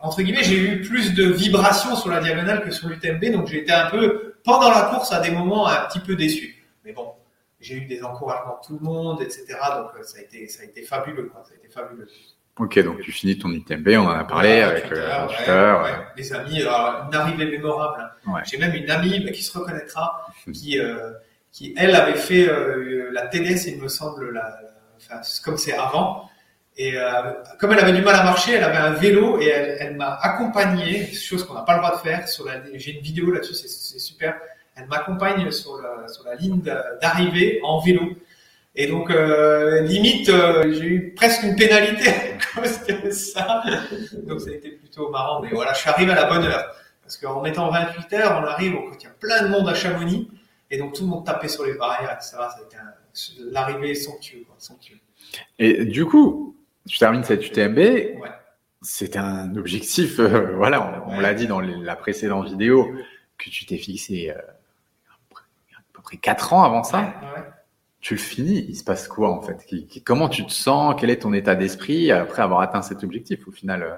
entre 0.02 0.22
guillemets, 0.22 0.44
j'ai 0.44 0.58
eu 0.58 0.82
plus 0.82 1.14
de 1.14 1.24
vibrations 1.24 1.96
sur 1.96 2.10
la 2.10 2.20
diagonale 2.20 2.62
que 2.66 2.72
sur 2.72 2.90
l'UTMB, 2.90 3.32
donc 3.32 3.54
été 3.54 3.72
un 3.72 3.90
peu, 3.90 4.36
pendant 4.44 4.70
la 4.70 4.90
course, 4.94 5.14
à 5.14 5.22
des 5.22 5.32
moments 5.32 5.68
un 5.68 5.86
petit 5.86 6.02
peu 6.02 6.18
déçu. 6.18 6.62
Mais 6.84 6.92
bon, 6.92 7.14
j'ai 7.62 7.76
eu 7.76 7.86
des 7.86 8.04
encouragements 8.04 8.60
de 8.62 8.68
tout 8.68 8.74
le 8.74 8.86
monde, 8.86 9.22
etc. 9.22 9.46
Donc 9.78 9.92
euh, 9.98 10.04
ça 10.04 10.18
a 10.18 10.22
été, 10.22 10.48
ça 10.50 10.64
a 10.64 10.66
été 10.66 10.82
fabuleux. 10.82 11.32
Ça 11.46 11.54
a 11.54 11.56
été 11.56 11.70
fabuleux. 11.70 12.08
Ok, 12.62 12.78
donc 12.84 13.02
tu 13.02 13.12
finis 13.12 13.40
ton 13.40 13.50
UTMB, 13.50 13.88
on 13.98 14.06
en 14.06 14.12
a 14.12 14.24
parlé 14.24 14.62
avec 14.62 14.84
Twitter, 14.84 15.02
euh, 15.50 15.82
ouais, 15.82 15.90
des 16.16 16.32
amis, 16.32 16.62
alors, 16.62 17.08
une 17.08 17.16
arrivée 17.16 17.46
mémorable. 17.50 18.12
J'ai 18.46 18.60
même 18.60 18.76
une 18.76 18.92
amie 18.92 19.32
qui 19.32 19.42
se 19.42 19.58
reconnaîtra, 19.58 20.28
qui, 20.54 20.78
euh, 20.78 21.12
qui 21.52 21.74
elle 21.76 21.96
avait 21.96 22.20
fait 22.20 22.48
euh, 22.48 23.10
la 23.14 23.26
TDS, 23.26 23.66
il 23.66 23.82
me 23.82 23.88
semble, 23.88 24.32
la, 24.32 24.60
enfin, 24.96 25.22
comme 25.44 25.58
c'est 25.58 25.74
avant. 25.74 26.30
Et 26.78 26.94
comme 27.60 27.74
elle 27.74 27.80
avait 27.80 27.94
du 27.94 28.02
mal 28.02 28.16
à 28.16 28.24
marcher, 28.24 28.54
elle 28.54 28.64
avait 28.64 28.78
un 28.78 28.92
vélo 28.92 29.42
et 29.42 29.48
elle, 29.48 29.78
elle 29.80 29.96
m'a 29.96 30.14
accompagné, 30.22 31.12
chose 31.12 31.44
qu'on 31.44 31.56
n'a 31.56 31.64
pas 31.64 31.74
le 31.74 31.80
droit 31.80 31.96
de 31.96 32.02
faire. 32.02 32.28
Sur 32.28 32.46
la, 32.46 32.62
j'ai 32.76 32.96
une 32.96 33.02
vidéo 33.02 33.32
là-dessus, 33.32 33.56
c'est, 33.56 34.00
super. 34.00 34.36
Elle 34.76 34.88
m'accompagne 34.88 35.50
sur 35.52 35.82
la, 35.82 36.08
sur 36.08 36.24
la 36.26 36.36
ligne 36.36 36.62
d'arrivée 37.02 37.60
en 37.64 37.80
vélo. 37.82 38.16
Et 38.74 38.88
donc, 38.88 39.12
euh, 39.12 39.82
limite, 39.82 40.30
euh, 40.30 40.72
j'ai 40.72 40.86
eu 40.86 41.14
presque 41.14 41.44
une 41.44 41.56
pénalité 41.56 42.10
à 42.10 42.60
cause 42.60 42.86
de 42.86 43.12
ça. 43.12 43.64
Donc, 44.24 44.40
ça 44.40 44.50
a 44.50 44.54
été 44.54 44.72
plutôt 44.72 45.10
marrant. 45.10 45.42
Mais 45.42 45.50
voilà, 45.50 45.74
je 45.74 45.80
suis 45.80 45.90
arrivé 45.90 46.12
à 46.12 46.16
la 46.16 46.26
bonne 46.26 46.46
heure. 46.46 46.74
Parce 47.02 47.18
qu'en 47.18 47.42
mettant 47.42 47.70
28 47.70 48.14
heures, 48.14 48.42
on 48.42 48.46
arrive 48.46 48.74
quand 48.74 48.98
il 48.98 49.04
y 49.04 49.08
a 49.08 49.14
plein 49.20 49.44
de 49.44 49.50
monde 49.50 49.68
à 49.68 49.74
Chamonix. 49.74 50.30
Et 50.70 50.78
donc 50.78 50.94
tout 50.94 51.04
le 51.04 51.10
monde 51.10 51.26
tapait 51.26 51.50
sur 51.50 51.66
les 51.66 51.74
barrières, 51.74 52.14
etc. 52.14 52.30
Ça 52.32 52.58
a 52.58 52.62
été 52.66 52.78
l'arrivée 53.52 53.94
somptueux, 53.94 54.46
quoi, 54.48 54.56
somptueux. 54.58 54.96
Et 55.60 55.84
du 55.84 56.06
coup, 56.06 56.56
tu 56.88 56.98
termines 56.98 57.26
cette 57.26 57.46
UTMB. 57.46 57.78
Ouais. 57.78 58.16
C'est 58.82 59.18
un 59.18 59.54
objectif, 59.58 60.20
euh, 60.20 60.54
voilà, 60.56 61.04
on, 61.08 61.20
l'a 61.20 61.34
dit 61.34 61.46
dans 61.46 61.60
la 61.60 61.96
précédente 61.96 62.48
vidéo, 62.48 62.90
que 63.38 63.50
tu 63.50 63.66
t'es 63.66 63.78
fixé 63.78 64.32
à 64.32 64.42
peu 65.94 66.02
près 66.02 66.18
4 66.18 66.54
ans 66.54 66.64
avant 66.64 66.84
ça. 66.84 67.00
Ouais, 67.00 67.44
tu 68.02 68.16
le 68.16 68.20
finis, 68.20 68.66
il 68.68 68.76
se 68.76 68.84
passe 68.84 69.08
quoi 69.08 69.32
en 69.32 69.42
fait? 69.42 69.66
Comment 70.04 70.28
tu 70.28 70.46
te 70.46 70.52
sens? 70.52 70.96
Quel 71.00 71.10
est 71.10 71.22
ton 71.22 71.34
état 71.34 71.56
d'esprit 71.56 72.12
après 72.12 72.42
avoir 72.42 72.62
atteint 72.62 72.82
cet 72.82 73.04
objectif 73.04 73.48
au 73.48 73.52
final 73.52 73.84
euh? 73.84 73.96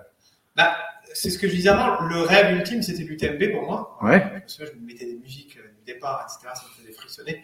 bah, 0.56 0.76
C'est 1.14 1.30
ce 1.30 1.40
que 1.40 1.48
je 1.48 1.56
disais 1.56 1.70
avant, 1.70 2.06
le 2.06 2.22
rêve 2.22 2.56
ultime 2.56 2.82
c'était 2.82 3.04
l'UTMB 3.04 3.52
pour 3.54 3.64
moi. 3.64 3.98
Ouais. 4.02 4.20
Parce 4.20 4.58
que 4.58 4.66
je 4.66 4.72
me 4.74 4.86
mettais 4.86 5.06
des 5.06 5.16
musiques 5.16 5.58
départ, 5.86 6.26
etc. 6.26 6.54
Ça 6.56 6.64
me 6.68 6.82
faisait 6.82 6.94
frissonner. 6.94 7.44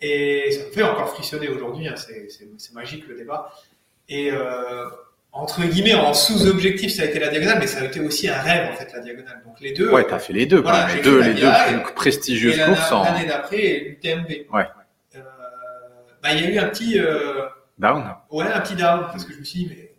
Et 0.00 0.50
ça 0.50 0.66
me 0.66 0.70
fait 0.70 0.82
encore 0.82 1.08
frissonner 1.10 1.48
aujourd'hui, 1.48 1.88
hein, 1.88 1.94
c'est 1.96 2.72
magique 2.72 3.06
le 3.06 3.16
débat. 3.16 3.52
Et 4.08 4.30
euh, 4.32 4.84
entre 5.30 5.62
guillemets, 5.62 5.94
en 5.94 6.12
sous-objectif, 6.12 6.92
ça 6.92 7.02
a 7.02 7.04
été 7.06 7.20
la 7.20 7.28
diagonale, 7.28 7.58
mais 7.60 7.68
ça 7.68 7.80
a 7.80 7.84
été 7.84 8.00
aussi 8.00 8.28
un 8.28 8.40
rêve 8.40 8.70
en 8.72 8.76
fait 8.76 8.92
la 8.92 9.00
diagonale. 9.00 9.42
Donc 9.46 9.60
les 9.60 9.72
deux. 9.72 9.90
Ouais, 9.90 10.04
t'as 10.04 10.18
fait 10.18 10.32
les 10.32 10.46
deux. 10.46 10.60
Voilà, 10.60 10.92
les 10.92 11.02
deux, 11.02 11.22
les 11.22 11.34
deux 11.34 11.50
prestigieuses 11.94 12.60
courses. 12.64 12.90
L'année 12.90 13.26
d'après, 13.26 13.96
l'UTMB. 14.02 14.52
Ouais. 14.52 14.66
Bah, 16.22 16.32
il 16.32 16.40
y 16.40 16.46
a 16.46 16.50
eu 16.50 16.58
un 16.58 16.68
petit 16.68 17.00
euh, 17.00 17.46
down. 17.78 18.14
Ouais, 18.30 18.46
un 18.46 18.60
petit 18.60 18.76
down 18.76 19.00
parce 19.10 19.24
que 19.24 19.32
je 19.32 19.38
me 19.38 19.44
suis 19.44 19.64
dit, 19.64 19.68
mais 19.70 19.92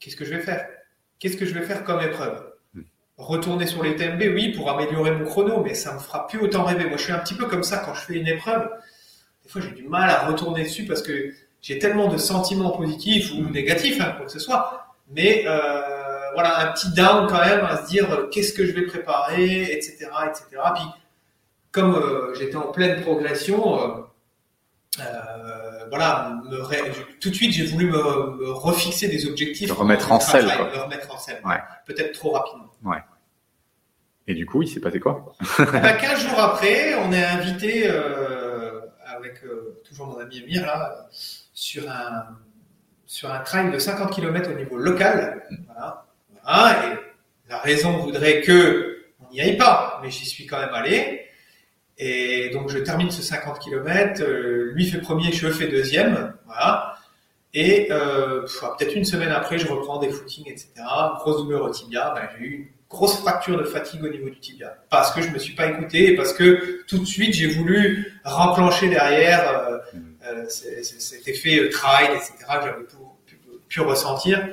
qu'est-ce 0.00 0.16
que 0.16 0.24
je 0.24 0.34
vais 0.34 0.40
faire? 0.40 0.66
Qu'est-ce 1.18 1.36
que 1.36 1.46
je 1.46 1.54
vais 1.54 1.62
faire 1.62 1.84
comme 1.84 2.00
épreuve? 2.00 2.44
Retourner 3.16 3.66
sur 3.66 3.82
les 3.82 3.96
TMB, 3.96 4.20
oui, 4.34 4.52
pour 4.52 4.70
améliorer 4.70 5.10
mon 5.10 5.24
chrono, 5.24 5.62
mais 5.62 5.74
ça 5.74 5.94
me 5.94 5.98
fera 5.98 6.28
plus 6.28 6.38
autant 6.38 6.64
rêver. 6.64 6.86
Moi, 6.86 6.96
je 6.96 7.02
suis 7.02 7.12
un 7.12 7.18
petit 7.18 7.34
peu 7.34 7.46
comme 7.46 7.64
ça 7.64 7.78
quand 7.78 7.94
je 7.94 8.00
fais 8.00 8.14
une 8.14 8.28
épreuve. 8.28 8.68
Des 9.42 9.48
fois, 9.48 9.60
j'ai 9.60 9.72
du 9.72 9.88
mal 9.88 10.08
à 10.08 10.26
retourner 10.26 10.62
dessus 10.62 10.84
parce 10.84 11.02
que 11.02 11.32
j'ai 11.60 11.78
tellement 11.78 12.08
de 12.08 12.16
sentiments 12.16 12.70
positifs 12.70 13.32
ou 13.34 13.48
négatifs, 13.50 14.00
hein, 14.00 14.14
quoi 14.16 14.26
que 14.26 14.32
ce 14.32 14.38
soit. 14.38 14.94
Mais 15.10 15.44
euh, 15.46 16.30
voilà, 16.34 16.60
un 16.60 16.72
petit 16.72 16.92
down 16.92 17.26
quand 17.28 17.44
même 17.44 17.64
à 17.64 17.82
se 17.82 17.88
dire 17.88 18.12
euh, 18.12 18.28
qu'est-ce 18.28 18.52
que 18.52 18.64
je 18.64 18.72
vais 18.72 18.82
préparer, 18.82 19.62
etc., 19.72 20.08
etc. 20.28 20.44
Puis, 20.74 20.84
comme 21.72 21.94
euh, 21.96 22.34
j'étais 22.34 22.56
en 22.56 22.70
pleine 22.70 23.00
progression, 23.02 24.04
euh, 25.00 25.86
voilà, 25.88 26.40
me 26.44 27.18
tout 27.20 27.30
de 27.30 27.34
suite, 27.34 27.52
j'ai 27.52 27.66
voulu 27.66 27.86
me, 27.86 28.36
me, 28.36 28.50
refixer 28.50 29.08
des 29.08 29.26
objectifs. 29.26 29.70
remettre 29.72 30.12
en 30.12 30.20
selle, 30.20 30.46
quoi. 30.46 30.70
Me 30.70 30.78
remettre 30.78 31.14
en 31.14 31.18
selle. 31.18 31.40
Ouais. 31.44 31.60
Peut-être 31.86 32.12
trop 32.12 32.30
rapidement. 32.30 32.72
Ouais. 32.84 32.98
Et 34.26 34.34
du 34.34 34.44
coup, 34.44 34.62
il 34.62 34.68
s'est 34.68 34.80
passé 34.80 35.00
quoi? 35.00 35.34
15 35.56 35.68
eh 35.68 35.80
ben, 35.80 36.16
jours 36.16 36.38
après, 36.38 36.94
on 36.96 37.12
est 37.12 37.24
invité 37.24 37.84
euh, 37.86 38.80
avec 39.06 39.42
euh, 39.44 39.80
toujours 39.88 40.08
mon 40.08 40.18
ami 40.18 40.40
Emir 40.40 40.66
là, 40.66 41.08
sur 41.10 41.90
un 41.90 42.36
sur 43.06 43.32
un 43.32 43.38
trail 43.40 43.72
de 43.72 43.78
50 43.78 44.12
km 44.12 44.50
au 44.50 44.54
niveau 44.54 44.76
local. 44.76 45.42
Voilà. 45.66 46.04
voilà. 46.44 46.86
Et 46.86 46.98
la 47.48 47.58
raison 47.58 47.96
voudrait 47.96 48.42
que 48.42 49.06
on 49.20 49.32
n'y 49.32 49.40
aille 49.40 49.56
pas, 49.56 49.98
mais 50.02 50.10
j'y 50.10 50.26
suis 50.26 50.46
quand 50.46 50.58
même 50.58 50.74
allé. 50.74 51.24
Et 51.96 52.37
donc 52.58 52.70
je 52.70 52.78
termine 52.78 53.10
ce 53.10 53.22
50 53.22 53.58
km, 53.58 54.22
euh, 54.22 54.72
lui 54.74 54.86
fait 54.86 54.98
premier, 54.98 55.32
je 55.32 55.48
fais 55.48 55.68
deuxième, 55.68 56.34
voilà. 56.46 56.98
Et 57.54 57.88
euh, 57.90 58.42
peut-être 58.42 58.94
une 58.94 59.04
semaine 59.04 59.30
après, 59.30 59.58
je 59.58 59.66
reprends 59.66 59.98
des 59.98 60.10
footings, 60.10 60.48
etc. 60.48 60.70
Grosse 61.16 61.44
douleur 61.44 61.64
au 61.64 61.70
tibia. 61.70 62.12
Ben, 62.14 62.28
j'ai 62.36 62.44
eu 62.44 62.54
une 62.54 62.66
grosse 62.90 63.16
fracture 63.18 63.58
de 63.58 63.64
fatigue 63.64 64.04
au 64.04 64.08
niveau 64.08 64.28
du 64.28 64.38
tibia 64.38 64.74
parce 64.90 65.12
que 65.12 65.22
je 65.22 65.30
me 65.30 65.38
suis 65.38 65.54
pas 65.54 65.66
écouté 65.66 66.12
et 66.12 66.16
parce 66.16 66.32
que 66.32 66.84
tout 66.86 66.98
de 66.98 67.04
suite 67.04 67.34
j'ai 67.34 67.48
voulu 67.48 68.20
renclencher 68.24 68.88
derrière 68.88 69.48
euh, 69.48 69.78
euh, 70.26 70.44
cet 70.48 71.26
effet 71.28 71.68
tride, 71.70 72.10
etc. 72.12 72.32
que 72.38 72.66
j'avais 72.66 72.84
pu, 73.26 73.36
pu, 73.68 73.80
ressentir. 73.80 74.46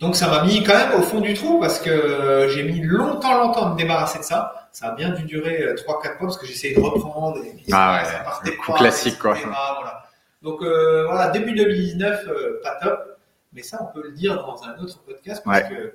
Donc 0.00 0.16
ça 0.16 0.28
m'a 0.28 0.44
mis 0.44 0.62
quand 0.64 0.74
même 0.74 1.00
au 1.00 1.02
fond 1.02 1.20
du 1.20 1.34
trou 1.34 1.60
parce 1.60 1.80
que 1.80 2.48
j'ai 2.52 2.64
mis 2.64 2.80
longtemps, 2.80 3.38
longtemps 3.38 3.66
à 3.68 3.72
me 3.72 3.78
débarrasser 3.78 4.18
de 4.18 4.24
ça. 4.24 4.63
Ça 4.74 4.88
a 4.88 4.94
bien 4.96 5.10
dû 5.10 5.22
durer 5.22 5.72
3-4 5.76 5.86
mois 5.86 6.16
parce 6.18 6.36
que 6.36 6.46
j'essayais 6.46 6.74
de 6.74 6.80
reprendre. 6.80 7.38
Et 7.38 7.54
ah 7.70 8.00
ouais, 8.02 8.10
ça 8.10 8.18
partait 8.24 8.56
coup 8.56 8.72
classique 8.72 9.20
quoi. 9.20 9.34
Voilà. 9.34 10.02
Donc 10.42 10.62
euh, 10.62 11.06
voilà, 11.06 11.30
début 11.30 11.54
2019, 11.54 12.26
euh, 12.26 12.60
pas 12.60 12.80
top. 12.82 13.18
Mais 13.52 13.62
ça, 13.62 13.78
on 13.88 13.94
peut 13.94 14.02
le 14.02 14.10
dire 14.10 14.34
dans 14.34 14.64
un 14.64 14.76
autre 14.82 15.00
podcast 15.04 15.42
parce 15.44 15.68
que 15.68 15.94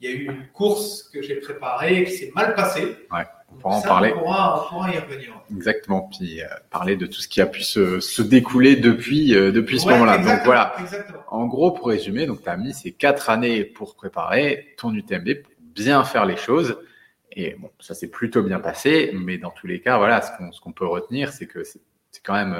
il 0.00 0.08
y 0.08 0.12
a 0.12 0.16
eu 0.16 0.24
une 0.26 0.46
course 0.54 1.10
que 1.12 1.20
j'ai 1.20 1.40
préparée 1.40 2.04
qui 2.04 2.12
s'est 2.12 2.32
mal 2.32 2.54
passée. 2.54 2.96
Ouais, 3.12 3.26
on 3.52 3.56
pourra 3.56 3.76
en 3.76 3.82
parler. 3.82 4.12
On 4.14 4.20
pourra, 4.20 4.64
on 4.64 4.68
pourra, 4.68 4.94
y 4.94 4.98
revenir. 4.98 5.34
Exactement. 5.54 6.08
Puis 6.16 6.40
euh, 6.40 6.46
parler 6.70 6.94
de 6.96 7.06
tout 7.06 7.20
ce 7.20 7.26
qui 7.26 7.40
a 7.40 7.46
pu 7.46 7.62
se, 7.62 7.98
se 7.98 8.22
découler 8.22 8.76
depuis 8.76 9.34
euh, 9.34 9.50
depuis 9.50 9.80
ce 9.80 9.88
moment-là. 9.88 10.18
Donc 10.18 10.44
voilà. 10.44 10.76
Exactement. 10.78 11.24
En 11.26 11.46
gros, 11.46 11.72
pour 11.72 11.88
résumer, 11.88 12.26
donc 12.26 12.44
tu 12.44 12.48
as 12.48 12.56
mis 12.56 12.74
ces 12.74 12.92
quatre 12.92 13.28
années 13.28 13.64
pour 13.64 13.96
préparer 13.96 14.68
ton 14.78 14.94
UTMB, 14.94 15.42
pour 15.42 15.52
bien 15.74 16.04
faire 16.04 16.26
les 16.26 16.36
choses. 16.36 16.78
Et 17.32 17.54
bon, 17.54 17.70
ça 17.78 17.94
s'est 17.94 18.10
plutôt 18.10 18.42
bien 18.42 18.60
passé, 18.60 19.12
mais 19.14 19.38
dans 19.38 19.50
tous 19.50 19.66
les 19.66 19.80
cas, 19.80 19.98
voilà, 19.98 20.20
ce 20.20 20.36
qu'on 20.36 20.52
ce 20.52 20.60
qu'on 20.60 20.72
peut 20.72 20.86
retenir, 20.86 21.32
c'est 21.32 21.46
que 21.46 21.62
c'est 21.64 21.80
quand 22.24 22.34
même 22.34 22.56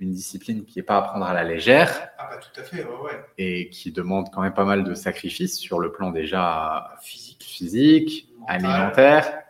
une 0.00 0.12
discipline 0.12 0.64
qui 0.64 0.78
n'est 0.78 0.84
pas 0.84 0.98
à 0.98 1.02
prendre 1.02 1.26
à 1.26 1.34
la 1.34 1.44
légère. 1.44 2.10
Ah 2.18 2.28
bah 2.30 2.38
tout 2.38 2.60
à 2.60 2.64
fait, 2.64 2.84
ouais, 2.84 3.00
ouais. 3.02 3.24
Et 3.36 3.68
qui 3.68 3.90
demande 3.90 4.28
quand 4.32 4.42
même 4.42 4.54
pas 4.54 4.64
mal 4.64 4.84
de 4.84 4.94
sacrifices 4.94 5.58
sur 5.58 5.80
le 5.80 5.90
plan 5.90 6.10
déjà 6.10 6.94
physique, 7.02 7.42
physique 7.42 8.28
alimentaire, 8.46 9.42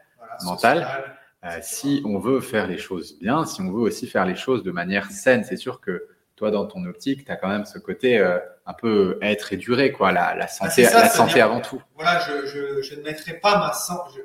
mental. 0.44 1.16
Euh, 1.44 1.58
si 1.62 2.02
on 2.04 2.18
veut 2.18 2.40
faire 2.40 2.66
les 2.66 2.78
choses 2.78 3.18
bien, 3.20 3.44
si 3.44 3.60
on 3.60 3.70
veut 3.70 3.80
aussi 3.80 4.06
faire 4.06 4.24
les 4.24 4.34
choses 4.34 4.62
de 4.62 4.72
manière 4.72 5.10
saine, 5.10 5.44
c'est 5.44 5.56
sûr 5.56 5.80
que 5.80 6.08
toi, 6.34 6.50
dans 6.50 6.66
ton 6.66 6.84
optique, 6.84 7.24
tu 7.24 7.32
as 7.32 7.36
quand 7.36 7.48
même 7.48 7.64
ce 7.64 7.78
côté 7.78 8.18
euh, 8.18 8.38
un 8.66 8.72
peu 8.72 9.18
être 9.22 9.52
et 9.52 9.56
durer, 9.56 9.92
quoi, 9.92 10.12
la, 10.12 10.34
la 10.34 10.44
ah, 10.44 10.48
santé, 10.48 10.82
la 10.84 11.08
santé 11.08 11.40
avant 11.40 11.60
tout. 11.60 11.82
Voilà, 11.94 12.20
je, 12.20 12.46
je, 12.46 12.82
je, 12.82 12.94
ne 12.94 13.02
mettrai 13.02 13.34
pas 13.34 13.58
ma 13.58 13.72
santé, 13.72 14.20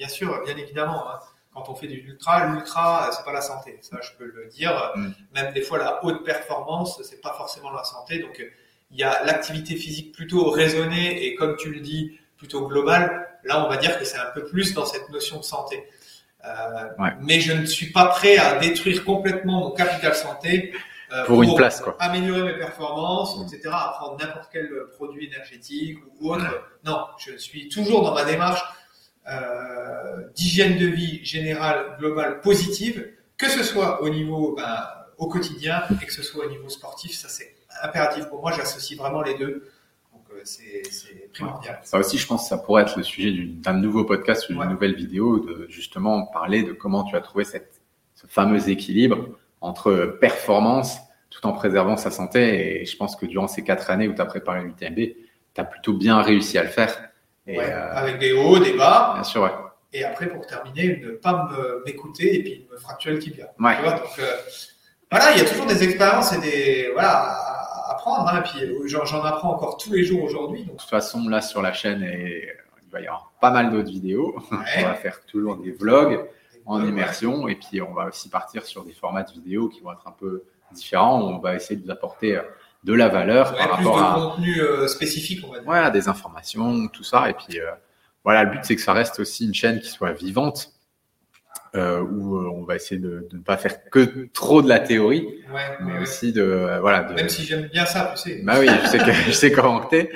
bien 0.00 0.08
sûr, 0.08 0.42
bien 0.46 0.56
évidemment, 0.56 1.10
hein, 1.10 1.18
quand 1.52 1.68
on 1.68 1.74
fait 1.74 1.86
du 1.86 1.98
ultra, 1.98 2.46
l'ultra, 2.46 3.10
c'est 3.12 3.22
pas 3.22 3.34
la 3.34 3.42
santé. 3.42 3.78
Ça, 3.82 3.98
je 4.00 4.16
peux 4.16 4.24
le 4.24 4.46
dire. 4.48 4.92
Mm. 4.96 5.10
Même 5.34 5.52
des 5.52 5.60
fois, 5.60 5.76
la 5.76 6.02
haute 6.02 6.24
performance, 6.24 7.02
c'est 7.02 7.20
pas 7.20 7.34
forcément 7.34 7.70
la 7.70 7.84
santé. 7.84 8.18
Donc, 8.18 8.42
il 8.90 8.98
y 8.98 9.02
a 9.02 9.22
l'activité 9.24 9.76
physique 9.76 10.12
plutôt 10.12 10.48
raisonnée 10.50 11.26
et 11.26 11.34
comme 11.34 11.56
tu 11.56 11.70
le 11.70 11.80
dis, 11.80 12.18
plutôt 12.38 12.66
globale. 12.66 13.28
Là, 13.44 13.62
on 13.66 13.68
va 13.68 13.76
dire 13.76 13.98
que 13.98 14.06
c'est 14.06 14.16
un 14.16 14.30
peu 14.34 14.46
plus 14.46 14.72
dans 14.72 14.86
cette 14.86 15.10
notion 15.10 15.36
de 15.36 15.44
santé. 15.44 15.86
Mais 17.20 17.40
je 17.40 17.52
ne 17.52 17.66
suis 17.66 17.92
pas 17.92 18.06
prêt 18.06 18.38
à 18.38 18.58
détruire 18.58 19.04
complètement 19.04 19.60
mon 19.60 19.70
capital 19.72 20.14
santé 20.14 20.72
pour, 21.26 21.42
une 21.42 21.54
place, 21.54 21.82
quoi. 21.82 21.96
Améliorer 21.98 22.44
mes 22.44 22.58
performances, 22.58 23.36
etc. 23.42 23.68
À 23.70 23.96
prendre 23.98 24.16
n'importe 24.18 24.48
quel 24.50 24.70
produit 24.96 25.26
énergétique 25.26 25.98
ou 26.18 26.32
autre. 26.32 26.46
Non, 26.86 27.04
je 27.18 27.36
suis 27.36 27.68
toujours 27.68 28.02
dans 28.02 28.14
ma 28.14 28.24
démarche 28.24 28.62
d'hygiène 30.34 30.78
de 30.78 30.86
vie 30.86 31.24
générale, 31.24 31.96
globale, 31.98 32.40
positive, 32.40 33.12
que 33.36 33.48
ce 33.48 33.62
soit 33.62 34.02
au 34.02 34.08
niveau 34.08 34.54
ben, 34.56 34.84
au 35.18 35.28
quotidien 35.28 35.82
et 36.02 36.06
que 36.06 36.12
ce 36.12 36.22
soit 36.22 36.46
au 36.46 36.50
niveau 36.50 36.68
sportif, 36.68 37.12
ça 37.12 37.28
c'est 37.28 37.54
impératif 37.82 38.26
pour 38.26 38.40
moi. 38.40 38.52
J'associe 38.52 38.98
vraiment 38.98 39.22
les 39.22 39.34
deux. 39.34 39.70
Donc 40.12 40.24
euh, 40.32 40.40
c'est 40.44 41.30
primordial. 41.32 41.78
Ça 41.82 41.98
aussi, 41.98 42.18
je 42.18 42.26
pense, 42.26 42.42
que 42.44 42.48
ça 42.48 42.58
pourrait 42.58 42.82
être 42.82 42.96
le 42.96 43.02
sujet 43.02 43.32
d'un 43.32 43.74
nouveau 43.74 44.04
podcast 44.04 44.48
ou 44.48 44.54
d'une 44.54 44.68
nouvelle 44.68 44.94
vidéo, 44.94 45.38
de 45.38 45.66
justement 45.68 46.26
parler 46.26 46.62
de 46.62 46.72
comment 46.72 47.04
tu 47.04 47.16
as 47.16 47.20
trouvé 47.20 47.44
cette, 47.44 47.80
ce 48.14 48.26
fameux 48.26 48.68
équilibre 48.68 49.28
entre 49.60 50.16
performance 50.20 50.98
tout 51.28 51.46
en 51.46 51.52
préservant 51.52 51.96
sa 51.96 52.10
santé. 52.10 52.82
Et 52.82 52.86
je 52.86 52.96
pense 52.96 53.14
que 53.14 53.26
durant 53.26 53.46
ces 53.46 53.62
quatre 53.62 53.90
années 53.90 54.08
où 54.08 54.14
tu 54.14 54.20
as 54.20 54.26
préparé 54.26 54.62
l'UTMB, 54.64 54.96
tu 55.54 55.60
as 55.60 55.64
plutôt 55.64 55.92
bien 55.92 56.20
réussi 56.22 56.58
à 56.58 56.62
le 56.62 56.68
faire. 56.68 57.09
Et, 57.46 57.58
euh, 57.58 57.94
Avec 57.94 58.18
des 58.18 58.32
hauts, 58.32 58.58
des 58.58 58.72
bas. 58.74 59.12
Bien 59.14 59.24
sûr, 59.24 59.42
ouais. 59.42 59.50
Et 59.92 60.04
après, 60.04 60.28
pour 60.28 60.46
terminer, 60.46 60.98
ne 60.98 61.12
pas 61.12 61.48
m'écouter 61.84 62.36
et 62.36 62.42
puis 62.42 62.68
me 62.70 62.76
fracturer 62.76 63.14
le 63.14 63.20
tibia. 63.20 63.52
Ouais. 63.58 63.76
Tu 63.76 63.82
vois, 63.82 63.92
donc, 63.92 64.18
euh, 64.18 64.36
voilà, 65.10 65.32
il 65.32 65.38
y 65.38 65.40
a 65.40 65.48
toujours 65.48 65.66
des 65.66 65.82
expériences 65.82 66.32
et 66.32 66.40
des 66.40 66.90
voilà 66.92 67.10
à 67.10 67.92
apprendre. 67.92 68.28
Hein, 68.28 68.38
et 68.38 68.48
puis 68.48 68.64
euh, 68.64 68.86
j'en 68.86 69.24
apprends 69.24 69.54
encore 69.54 69.78
tous 69.78 69.92
les 69.92 70.04
jours 70.04 70.22
aujourd'hui. 70.22 70.64
De 70.64 70.70
toute 70.70 70.82
façon, 70.82 71.28
là 71.28 71.40
sur 71.40 71.60
la 71.60 71.72
chaîne, 71.72 72.04
et, 72.04 72.48
il 72.84 72.92
va 72.92 73.00
y 73.00 73.06
avoir 73.06 73.32
pas 73.40 73.50
mal 73.50 73.70
d'autres 73.70 73.90
vidéos. 73.90 74.36
on 74.52 74.82
va 74.82 74.94
faire 74.94 75.24
toujours 75.26 75.56
des 75.56 75.72
vlogs 75.72 76.24
en 76.66 76.84
immersion 76.84 77.48
et 77.48 77.56
puis 77.56 77.82
on 77.82 77.92
va 77.92 78.06
aussi 78.06 78.28
partir 78.28 78.64
sur 78.64 78.84
des 78.84 78.92
formats 78.92 79.24
de 79.24 79.32
vidéos 79.32 79.68
qui 79.68 79.80
vont 79.80 79.92
être 79.92 80.06
un 80.06 80.14
peu 80.16 80.44
différents. 80.72 81.20
On 81.20 81.38
va 81.38 81.56
essayer 81.56 81.80
de 81.80 81.84
vous 81.84 81.90
apporter 81.90 82.40
de 82.84 82.94
la 82.94 83.08
valeur 83.08 83.54
par 83.56 83.70
rapport 83.70 83.96
de 83.96 84.02
à 84.02 84.30
contenu 84.30 84.60
euh, 84.60 84.88
spécifique, 84.88 85.44
on 85.46 85.52
va 85.52 85.60
dire. 85.60 85.68
Ouais, 85.68 85.90
des 85.90 86.08
informations, 86.08 86.88
tout 86.88 87.04
ça. 87.04 87.28
Et 87.28 87.34
puis 87.34 87.58
voilà, 88.24 88.44
le 88.44 88.50
but 88.50 88.60
c'est 88.62 88.76
que 88.76 88.82
ça 88.82 88.92
reste 88.92 89.20
aussi 89.20 89.46
une 89.46 89.54
chaîne 89.54 89.80
qui 89.80 89.88
soit 89.88 90.12
vivante 90.12 90.72
euh, 91.76 92.00
où 92.00 92.36
euh, 92.36 92.50
on 92.52 92.64
va 92.64 92.74
essayer 92.74 93.00
de, 93.00 93.28
de, 93.30 93.36
ne 93.36 93.42
pas 93.42 93.56
faire 93.56 93.88
que 93.90 94.28
trop 94.32 94.60
de 94.60 94.68
la 94.68 94.80
théorie, 94.80 95.24
mais 95.80 96.00
aussi 96.00 96.32
de 96.32 96.42
euh, 96.42 96.80
voilà. 96.80 97.04
De... 97.04 97.14
Même 97.14 97.28
si 97.28 97.44
j'aime 97.44 97.68
bien 97.68 97.86
ça, 97.86 98.12
tu 98.16 98.22
sais. 98.22 98.42
Bah 98.42 98.56
oui, 98.58 98.66
je 98.82 98.88
sais 98.88 98.98
que 98.98 99.12
je 99.26 99.30
sais 99.30 99.52
comment 99.52 99.78
t'es, 99.84 100.10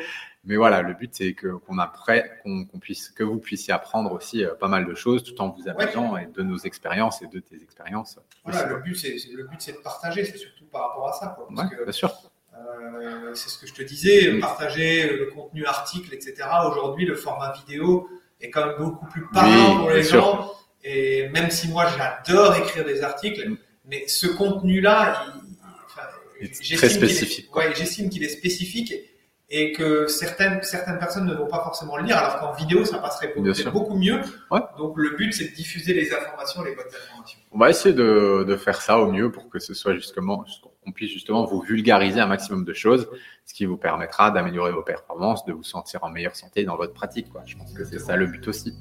mais 0.44 0.56
voilà, 0.56 0.82
le 0.82 0.94
but 0.94 1.14
c'est 1.14 1.32
que 1.32 1.46
qu'on 1.46 1.76
qu'on 1.76 2.78
puisse, 2.80 3.10
que 3.10 3.22
vous 3.22 3.38
puissiez 3.38 3.72
apprendre 3.72 4.10
aussi 4.10 4.44
pas 4.58 4.66
mal 4.66 4.84
de 4.84 4.94
choses, 4.96 5.22
tout 5.22 5.40
en 5.40 5.50
vous 5.50 5.68
amusant 5.68 6.16
et 6.16 6.26
de 6.26 6.42
nos 6.42 6.58
expériences 6.58 7.22
et 7.22 7.28
de 7.28 7.38
tes 7.38 7.62
expériences. 7.62 8.18
Voilà, 8.44 8.66
le 8.66 8.80
but 8.80 8.96
c'est 8.96 9.14
le 9.32 9.44
but 9.44 9.60
c'est 9.60 9.74
de 9.74 9.78
partager, 9.78 10.24
c'est 10.24 10.36
surtout 10.36 10.64
par 10.72 10.88
rapport 10.88 11.08
à 11.08 11.12
ça, 11.12 11.36
quoi, 11.36 11.46
parce 11.54 11.70
que, 11.70 11.84
bien 11.84 11.92
sûr. 11.92 12.12
Euh, 12.64 13.34
c'est 13.34 13.48
ce 13.48 13.58
que 13.58 13.66
je 13.66 13.74
te 13.74 13.82
disais, 13.82 14.38
partager 14.38 15.16
le 15.16 15.26
contenu 15.26 15.64
article, 15.66 16.14
etc. 16.14 16.34
Aujourd'hui, 16.70 17.04
le 17.04 17.14
format 17.14 17.52
vidéo 17.52 18.08
est 18.40 18.50
quand 18.50 18.66
même 18.66 18.76
beaucoup 18.78 19.06
plus 19.06 19.26
parlant 19.32 19.78
pour 19.78 19.90
les 19.90 20.02
gens. 20.02 20.50
Et 20.82 21.28
même 21.28 21.50
si 21.50 21.68
moi 21.68 21.86
j'adore 21.96 22.56
écrire 22.56 22.84
des 22.84 23.02
articles, 23.02 23.48
mm. 23.48 23.56
mais 23.86 24.06
ce 24.06 24.26
contenu-là, 24.26 25.24
spécifique. 26.42 27.48
j'estime 27.74 28.10
qu'il 28.10 28.22
est 28.22 28.28
spécifique 28.28 28.92
et 29.50 29.72
que 29.72 30.06
certaines 30.06 30.62
certaines 30.62 30.98
personnes 30.98 31.26
ne 31.26 31.34
vont 31.34 31.46
pas 31.46 31.62
forcément 31.62 31.96
le 31.96 32.04
lire, 32.04 32.16
alors 32.18 32.38
qu'en 32.38 32.52
vidéo 32.52 32.84
ça 32.84 32.98
passerait 32.98 33.32
beaucoup, 33.34 33.70
beaucoup 33.70 33.96
mieux. 33.96 34.20
Donc 34.76 34.96
le 34.96 35.16
but 35.16 35.32
c'est 35.32 35.50
de 35.50 35.54
diffuser 35.54 35.94
les 35.94 36.12
informations, 36.12 36.62
les 36.62 36.74
bonnes 36.74 36.86
informations. 36.86 37.38
On 37.52 37.58
va 37.58 37.70
essayer 37.70 37.94
de, 37.94 38.44
de 38.46 38.56
faire 38.56 38.80
ça 38.82 38.98
au 38.98 39.10
mieux 39.10 39.30
pour 39.30 39.48
que 39.48 39.58
ce 39.58 39.74
soit 39.74 39.94
justement 39.94 40.44
qu'on 40.84 40.92
puisse 40.92 41.10
justement 41.10 41.44
vous 41.44 41.60
vulgariser 41.60 42.20
un 42.20 42.26
maximum 42.26 42.64
de 42.64 42.72
choses, 42.72 43.08
ce 43.46 43.54
qui 43.54 43.64
vous 43.64 43.76
permettra 43.76 44.30
d'améliorer 44.30 44.72
vos 44.72 44.82
performances, 44.82 45.44
de 45.44 45.52
vous 45.52 45.64
sentir 45.64 46.04
en 46.04 46.10
meilleure 46.10 46.36
santé 46.36 46.64
dans 46.64 46.76
votre 46.76 46.92
pratique. 46.92 47.30
Quoi. 47.30 47.42
Je 47.46 47.56
pense 47.56 47.72
que 47.72 47.84
c'est 47.84 47.98
ça 47.98 48.16
le 48.16 48.26
but 48.26 48.46
aussi. 48.48 48.74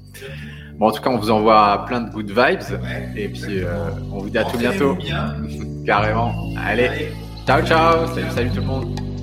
Bon, 0.74 0.88
en 0.88 0.92
tout 0.92 1.02
cas, 1.02 1.10
on 1.10 1.18
vous 1.18 1.30
envoie 1.30 1.84
plein 1.86 2.02
de 2.02 2.10
good 2.10 2.30
vibes 2.30 2.80
et 3.16 3.28
puis 3.28 3.62
euh, 3.62 3.90
on 4.12 4.18
vous 4.18 4.30
dit 4.30 4.38
à 4.38 4.44
tout 4.44 4.58
bientôt. 4.58 4.96
Carrément. 5.86 6.34
Allez, 6.56 7.12
ciao 7.46 7.64
ciao. 7.64 8.06
Salut, 8.14 8.30
salut 8.30 8.50
tout 8.50 8.60
le 8.60 8.66
monde. 8.66 9.13